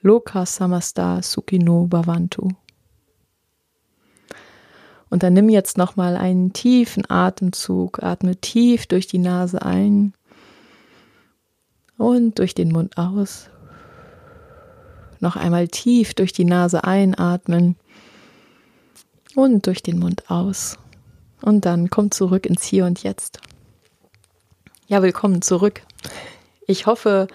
Loka 0.00 0.44
Samasta 0.44 1.22
Sukino 1.22 1.86
Bhavantu. 1.86 2.48
Und 5.08 5.22
dann 5.22 5.34
nimm 5.34 5.48
jetzt 5.48 5.76
nochmal 5.76 6.16
einen 6.16 6.52
tiefen 6.52 7.08
Atemzug, 7.08 8.02
atme 8.02 8.36
tief 8.36 8.86
durch 8.86 9.06
die 9.06 9.18
Nase 9.18 9.62
ein 9.62 10.14
und 11.96 12.38
durch 12.38 12.54
den 12.54 12.70
Mund 12.70 12.96
aus. 12.96 13.49
Noch 15.20 15.36
einmal 15.36 15.68
tief 15.68 16.14
durch 16.14 16.32
die 16.32 16.46
Nase 16.46 16.82
einatmen 16.84 17.76
und 19.34 19.66
durch 19.66 19.82
den 19.82 19.98
Mund 19.98 20.30
aus. 20.30 20.78
Und 21.42 21.66
dann 21.66 21.90
komm 21.90 22.10
zurück 22.10 22.46
ins 22.46 22.64
Hier 22.64 22.86
und 22.86 23.02
Jetzt. 23.02 23.40
Ja, 24.86 25.02
willkommen 25.02 25.42
zurück. 25.42 25.82
Ich 26.66 26.86
hoffe, 26.86 27.28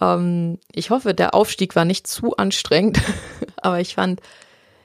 ähm, 0.00 0.58
ich 0.72 0.88
hoffe, 0.88 1.12
der 1.12 1.34
Aufstieg 1.34 1.76
war 1.76 1.84
nicht 1.84 2.06
zu 2.06 2.36
anstrengend, 2.36 3.00
aber 3.56 3.80
ich 3.80 3.94
fand, 3.94 4.20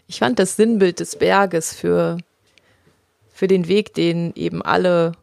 ich 0.05 0.19
fand 0.19 0.39
das 0.39 0.57
Sinnbild 0.57 0.99
des 0.99 1.15
Berges 1.17 1.73
für, 1.73 2.17
für 3.31 3.47
den 3.47 3.69
Weg, 3.69 3.93
den 3.93 4.33
eben 4.35 4.61
alle 4.61 5.13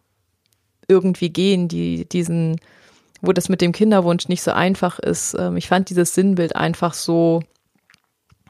irgendwie 0.88 1.30
gehen, 1.30 1.68
die 1.68 2.06
diesen, 2.06 2.59
wo 3.26 3.32
das 3.32 3.48
mit 3.48 3.60
dem 3.60 3.72
Kinderwunsch 3.72 4.28
nicht 4.28 4.42
so 4.42 4.52
einfach 4.52 4.98
ist. 4.98 5.34
Ähm, 5.38 5.56
ich 5.56 5.68
fand 5.68 5.90
dieses 5.90 6.14
Sinnbild 6.14 6.56
einfach 6.56 6.94
so, 6.94 7.42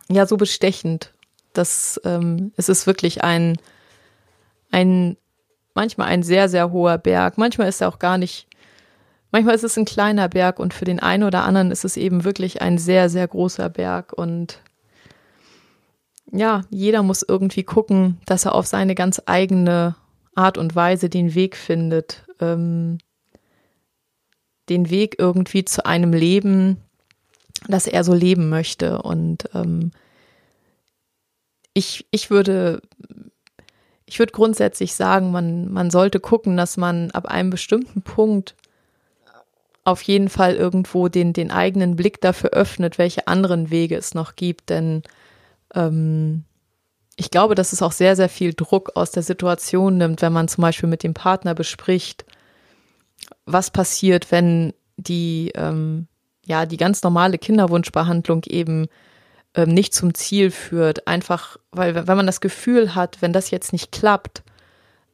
ja, 0.09 0.27
so 0.27 0.37
bestechend 0.37 1.13
das, 1.57 2.01
ähm, 2.05 2.53
es 2.57 2.69
ist 2.69 2.87
wirklich 2.87 3.25
ein, 3.25 3.57
ein, 4.71 5.17
manchmal 5.75 6.09
ein 6.09 6.23
sehr, 6.23 6.49
sehr 6.49 6.71
hoher 6.71 6.99
Berg. 6.99 7.39
Manchmal 7.39 7.69
ist 7.69 7.81
er 7.81 7.89
auch 7.89 7.99
gar 7.99 8.19
nicht, 8.19 8.47
manchmal 9.31 9.55
ist 9.55 9.65
es 9.65 9.77
ein 9.77 9.85
kleiner 9.85 10.29
Berg 10.29 10.59
und 10.59 10.75
für 10.75 10.85
den 10.85 11.01
einen 11.01 11.25
oder 11.25 11.45
anderen 11.45 11.71
ist 11.71 11.85
es 11.85 11.97
eben 11.97 12.25
wirklich 12.25 12.63
ein 12.63 12.79
sehr, 12.79 13.09
sehr 13.09 13.27
großer 13.27 13.69
Berg 13.69 14.13
und 14.13 14.61
ja, 16.33 16.63
jeder 16.71 17.05
muss 17.05 17.23
irgendwie 17.27 17.63
gucken, 17.63 18.19
dass 18.27 18.47
er 18.47 18.55
auf 18.55 18.67
seine 18.67 18.97
ganz 18.97 19.23
eigene 19.27 19.95
Art 20.35 20.59
und 20.59 20.75
Weise 20.75 21.09
den 21.09 21.35
Weg 21.35 21.57
findet, 21.57 22.25
ähm, 22.41 22.99
den 24.69 24.91
Weg 24.91 25.17
irgendwie 25.19 25.65
zu 25.65 25.85
einem 25.87 26.13
Leben, 26.13 26.79
dass 27.69 27.87
er 27.87 28.05
so 28.05 28.15
leben 28.15 28.49
möchte. 28.49 29.03
Und 29.03 29.49
ähm, 29.55 29.93
ich, 31.75 32.07
ich 32.11 32.31
würde, 32.31 32.81
ich 34.07 34.19
würde 34.19 34.33
grundsätzlich 34.33 34.95
sagen, 34.95 35.31
man, 35.31 35.73
man 35.73 35.91
sollte 35.91 36.21
gucken, 36.21 36.57
dass 36.57 36.77
man 36.77 37.11
ab 37.11 37.27
einem 37.27 37.51
bestimmten 37.51 38.03
Punkt 38.03 38.55
auf 39.85 40.03
jeden 40.03 40.29
Fall 40.29 40.55
irgendwo 40.57 41.09
den, 41.09 41.33
den 41.33 41.53
eigenen 41.53 41.95
Blick 41.95 42.21
dafür 42.21 42.51
öffnet, 42.51 42.99
welche 42.99 43.29
anderen 43.29 43.71
Wege 43.71 43.97
es 43.97 44.15
noch 44.15 44.35
gibt. 44.35 44.69
Denn 44.69 45.03
ähm, 45.75 46.45
ich 47.15 47.31
glaube, 47.31 47.55
dass 47.55 47.73
es 47.73 47.83
auch 47.83 47.93
sehr, 47.93 48.17
sehr 48.17 48.29
viel 48.29 48.53
Druck 48.53 48.93
aus 48.97 49.13
der 49.13 49.23
Situation 49.23 49.97
nimmt, 49.97 50.23
wenn 50.23 50.33
man 50.33 50.49
zum 50.49 50.63
Beispiel 50.63 50.89
mit 50.89 51.03
dem 51.05 51.15
Partner 51.15 51.55
bespricht, 51.55 52.25
was 53.47 53.71
passiert, 53.71 54.31
wenn 54.31 54.75
die, 54.97 55.53
ähm, 55.55 56.09
ja, 56.45 56.67
die 56.67 56.77
ganz 56.77 57.03
normale 57.03 57.39
Kinderwunschbehandlung 57.39 58.43
eben 58.45 58.89
ähm, 59.55 59.71
nicht 59.71 59.95
zum 59.95 60.15
Ziel 60.15 60.51
führt. 60.51 61.07
Einfach, 61.07 61.57
weil 61.71 61.95
wenn 61.95 62.17
man 62.17 62.27
das 62.27 62.41
Gefühl 62.41 62.95
hat, 62.95 63.23
wenn 63.23 63.33
das 63.33 63.51
jetzt 63.51 63.73
nicht 63.73 63.93
klappt, 63.93 64.43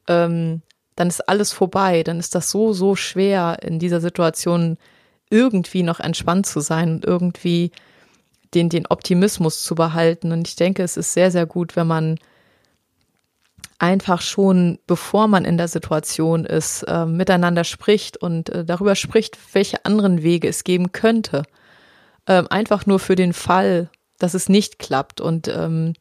ähm, 0.07 0.61
dann 0.95 1.07
ist 1.07 1.27
alles 1.27 1.51
vorbei. 1.51 2.03
Dann 2.03 2.19
ist 2.19 2.35
das 2.35 2.51
so, 2.51 2.73
so 2.73 2.95
schwer, 2.95 3.59
in 3.61 3.79
dieser 3.79 4.01
Situation 4.01 4.77
irgendwie 5.29 5.83
noch 5.83 5.99
entspannt 5.99 6.45
zu 6.45 6.59
sein 6.59 6.95
und 6.95 7.05
irgendwie 7.05 7.71
den, 8.53 8.69
den 8.69 8.85
Optimismus 8.87 9.63
zu 9.63 9.75
behalten. 9.75 10.31
Und 10.31 10.47
ich 10.47 10.55
denke, 10.55 10.83
es 10.83 10.97
ist 10.97 11.13
sehr, 11.13 11.31
sehr 11.31 11.45
gut, 11.45 11.75
wenn 11.75 11.87
man 11.87 12.19
einfach 13.79 14.21
schon, 14.21 14.79
bevor 14.87 15.27
man 15.27 15.45
in 15.45 15.57
der 15.57 15.67
Situation 15.67 16.45
ist, 16.45 16.83
äh, 16.83 17.05
miteinander 17.05 17.63
spricht 17.63 18.17
und 18.17 18.49
äh, 18.49 18.65
darüber 18.65 18.95
spricht, 18.95 19.37
welche 19.53 19.85
anderen 19.85 20.23
Wege 20.23 20.47
es 20.47 20.63
geben 20.63 20.91
könnte. 20.91 21.43
Ähm, 22.27 22.47
einfach 22.49 22.85
nur 22.85 22.99
für 22.99 23.15
den 23.15 23.33
Fall, 23.33 23.89
dass 24.19 24.33
es 24.33 24.49
nicht 24.49 24.79
klappt. 24.79 25.19
Und 25.19 25.47
ähm, 25.47 25.93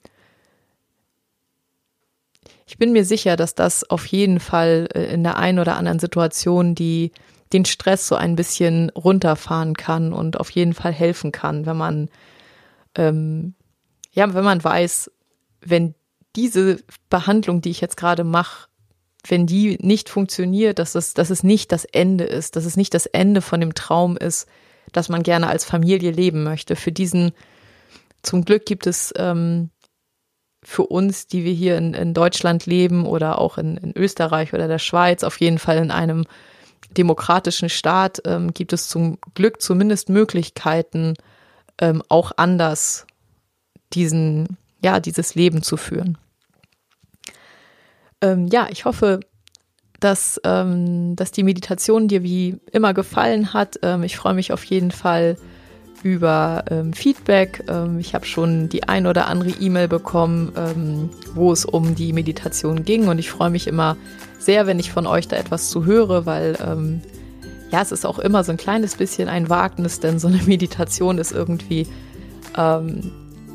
ich 2.66 2.78
bin 2.78 2.92
mir 2.92 3.04
sicher, 3.04 3.36
dass 3.36 3.54
das 3.54 3.88
auf 3.88 4.06
jeden 4.06 4.40
Fall 4.40 4.88
äh, 4.94 5.12
in 5.12 5.22
der 5.22 5.36
einen 5.36 5.58
oder 5.58 5.76
anderen 5.76 5.98
Situation 5.98 6.74
die 6.74 7.12
den 7.52 7.64
Stress 7.66 8.08
so 8.08 8.14
ein 8.14 8.34
bisschen 8.34 8.88
runterfahren 8.90 9.74
kann 9.74 10.14
und 10.14 10.40
auf 10.40 10.48
jeden 10.48 10.72
Fall 10.72 10.92
helfen 10.92 11.32
kann, 11.32 11.66
wenn 11.66 11.76
man 11.76 12.08
ähm, 12.96 13.54
ja, 14.12 14.32
wenn 14.34 14.44
man 14.44 14.62
weiß, 14.62 15.10
wenn 15.60 15.94
diese 16.36 16.78
Behandlung, 17.10 17.60
die 17.60 17.70
ich 17.70 17.80
jetzt 17.80 17.96
gerade 17.96 18.24
mache, 18.24 18.68
wenn 19.26 19.46
die 19.46 19.78
nicht 19.80 20.08
funktioniert, 20.08 20.78
dass 20.78 20.94
es, 20.94 21.14
dass 21.14 21.30
es 21.30 21.42
nicht 21.42 21.70
das 21.72 21.84
Ende 21.84 22.24
ist, 22.24 22.56
dass 22.56 22.64
es 22.64 22.76
nicht 22.76 22.94
das 22.94 23.06
Ende 23.06 23.40
von 23.40 23.60
dem 23.60 23.74
Traum 23.74 24.16
ist, 24.16 24.48
dass 24.92 25.08
man 25.08 25.22
gerne 25.22 25.46
als 25.46 25.64
Familie 25.64 26.10
leben 26.10 26.42
möchte. 26.42 26.74
Für 26.74 26.92
diesen, 26.92 27.32
zum 28.22 28.44
Glück 28.44 28.66
gibt 28.66 28.86
es 28.86 29.12
ähm, 29.16 29.70
für 30.64 30.86
uns, 30.86 31.26
die 31.26 31.44
wir 31.44 31.52
hier 31.52 31.76
in, 31.76 31.94
in 31.94 32.14
Deutschland 32.14 32.66
leben 32.66 33.06
oder 33.06 33.38
auch 33.38 33.58
in, 33.58 33.76
in 33.76 33.96
Österreich 33.96 34.52
oder 34.54 34.68
der 34.68 34.78
Schweiz, 34.78 35.24
auf 35.24 35.40
jeden 35.40 35.58
Fall 35.58 35.78
in 35.78 35.90
einem 35.90 36.24
demokratischen 36.96 37.68
Staat, 37.68 38.22
ähm, 38.24 38.52
gibt 38.52 38.72
es 38.72 38.88
zum 38.88 39.18
Glück 39.34 39.62
zumindest 39.62 40.08
Möglichkeiten, 40.08 41.14
ähm, 41.78 42.02
auch 42.08 42.32
anders 42.36 43.06
diesen, 43.92 44.56
ja, 44.82 45.00
dieses 45.00 45.34
Leben 45.34 45.62
zu 45.62 45.76
führen. 45.76 46.18
Ähm, 48.22 48.46
ja, 48.46 48.68
ich 48.70 48.84
hoffe, 48.84 49.20
dass, 50.00 50.40
ähm, 50.44 51.14
dass 51.16 51.32
die 51.32 51.42
Meditation 51.42 52.08
dir 52.08 52.22
wie 52.22 52.56
immer 52.72 52.94
gefallen 52.94 53.52
hat. 53.52 53.78
Ähm, 53.82 54.02
ich 54.02 54.16
freue 54.16 54.34
mich 54.34 54.52
auf 54.52 54.64
jeden 54.64 54.90
Fall 54.90 55.36
über 56.02 56.64
ähm, 56.70 56.92
Feedback. 56.92 57.64
Ähm, 57.68 57.98
ich 57.98 58.14
habe 58.14 58.26
schon 58.26 58.68
die 58.68 58.84
ein 58.84 59.06
oder 59.06 59.26
andere 59.26 59.50
E-Mail 59.50 59.88
bekommen, 59.88 60.52
ähm, 60.56 61.10
wo 61.34 61.52
es 61.52 61.64
um 61.64 61.94
die 61.94 62.12
Meditation 62.12 62.84
ging 62.84 63.08
und 63.08 63.18
ich 63.18 63.30
freue 63.30 63.50
mich 63.50 63.66
immer 63.66 63.96
sehr, 64.38 64.66
wenn 64.66 64.80
ich 64.80 64.90
von 64.90 65.06
euch 65.06 65.28
da 65.28 65.36
etwas 65.36 65.70
zu 65.70 65.84
höre, 65.84 66.26
weil 66.26 66.56
ähm, 66.66 67.00
ja, 67.70 67.80
es 67.80 67.92
ist 67.92 68.04
auch 68.04 68.18
immer 68.18 68.44
so 68.44 68.50
ein 68.50 68.58
kleines 68.58 68.96
bisschen 68.96 69.28
ein 69.28 69.48
Wagnis, 69.48 70.00
denn 70.00 70.18
so 70.18 70.28
eine 70.28 70.42
Meditation 70.46 71.18
ist 71.18 71.32
irgendwie 71.32 71.86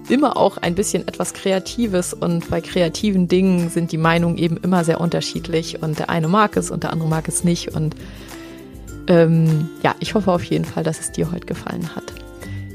immer 0.10 0.38
auch 0.38 0.58
ein 0.58 0.76
bisschen 0.76 1.08
etwas 1.08 1.34
Kreatives 1.34 2.14
und 2.14 2.50
bei 2.50 2.62
kreativen 2.62 3.28
Dingen 3.28 3.70
sind 3.70 3.92
die 3.92 3.98
Meinungen 3.98 4.38
eben 4.38 4.58
immer 4.58 4.84
sehr 4.84 5.02
unterschiedlich 5.02 5.82
und 5.82 6.00
der 6.00 6.10
eine 6.10 6.28
mag 6.28 6.58
es 6.58 6.72
und 6.72 6.84
der 6.84 6.94
andere 6.94 7.10
mag 7.10 7.28
es 7.28 7.44
nicht 7.44 7.76
und 7.76 7.96
ähm, 9.08 9.70
ja, 9.84 9.96
ich 10.00 10.14
hoffe 10.14 10.32
auf 10.32 10.44
jeden 10.44 10.66
Fall, 10.66 10.84
dass 10.84 11.00
es 11.00 11.12
dir 11.12 11.32
heute 11.32 11.46
gefallen 11.46 11.96
hat. 11.96 12.14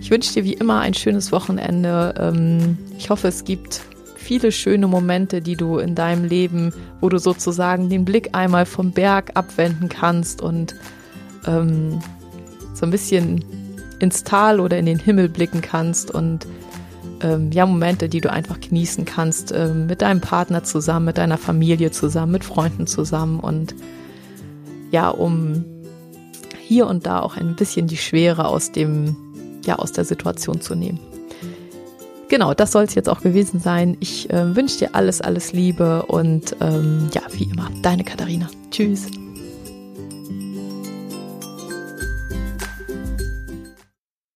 Ich 0.01 0.11
wünsche 0.11 0.33
dir 0.33 0.45
wie 0.45 0.55
immer 0.55 0.81
ein 0.81 0.95
schönes 0.95 1.31
Wochenende. 1.31 2.15
Ähm, 2.19 2.79
ich 2.99 3.11
hoffe, 3.11 3.29
es 3.29 3.45
gibt 3.45 3.83
viele 4.17 4.51
schöne 4.51 4.87
Momente, 4.87 5.43
die 5.43 5.57
du 5.57 5.79
in 5.79 5.95
deinem 5.95 6.25
Leben, 6.25 6.73
wo 7.01 7.09
du 7.09 7.19
sozusagen 7.19 7.89
den 7.89 8.05
Blick 8.05 8.31
einmal 8.33 8.67
vom 8.67 8.93
Berg 8.93 9.33
abwenden 9.35 9.89
kannst 9.89 10.41
und 10.41 10.75
ähm, 11.47 12.01
so 12.75 12.87
ein 12.87 12.91
bisschen 12.91 13.45
ins 13.99 14.25
Tal 14.25 14.59
oder 14.59 14.79
in 14.79 14.87
den 14.87 14.99
Himmel 14.99 15.29
blicken 15.29 15.61
kannst 15.61 16.11
und 16.11 16.47
ähm, 17.23 17.51
ja, 17.53 17.67
Momente, 17.67 18.09
die 18.09 18.21
du 18.21 18.31
einfach 18.31 18.61
genießen 18.61 19.05
kannst, 19.05 19.53
ähm, 19.53 19.87
mit 19.87 20.03
deinem 20.03 20.21
Partner 20.21 20.65
zusammen, 20.65 21.07
mit 21.07 21.19
deiner 21.19 21.39
Familie 21.39 21.91
zusammen, 21.91 22.33
mit 22.33 22.45
Freunden 22.45 22.87
zusammen 22.87 23.41
und 23.41 23.75
ja, 24.91 25.09
um 25.09 25.65
hier 26.61 26.87
und 26.87 27.07
da 27.07 27.21
auch 27.21 27.37
ein 27.37 27.57
bisschen 27.57 27.87
die 27.87 27.97
Schwere 27.97 28.47
aus 28.47 28.73
dem, 28.73 29.17
ja, 29.65 29.77
aus 29.77 29.93
der 29.93 30.05
Situation 30.05 30.61
zu 30.61 30.75
nehmen. 30.75 31.01
Genau, 32.29 32.55
das 32.55 32.73
soll 32.73 32.85
es 32.85 32.95
jetzt 32.95 33.11
auch 33.11 33.21
gewesen 33.21 33.61
sein. 33.61 33.99
Ich 34.01 34.31
äh, 34.31 34.57
wünsche 34.57 34.79
dir 34.79 34.95
alles, 34.95 35.21
alles 35.21 35.53
Liebe 35.53 36.05
und 36.07 36.57
ähm, 36.63 37.11
ja, 37.13 37.23
wie 37.33 37.45
immer, 37.45 37.71
deine 37.83 38.05
Katharina. 38.05 38.49
Tschüss. 38.71 39.07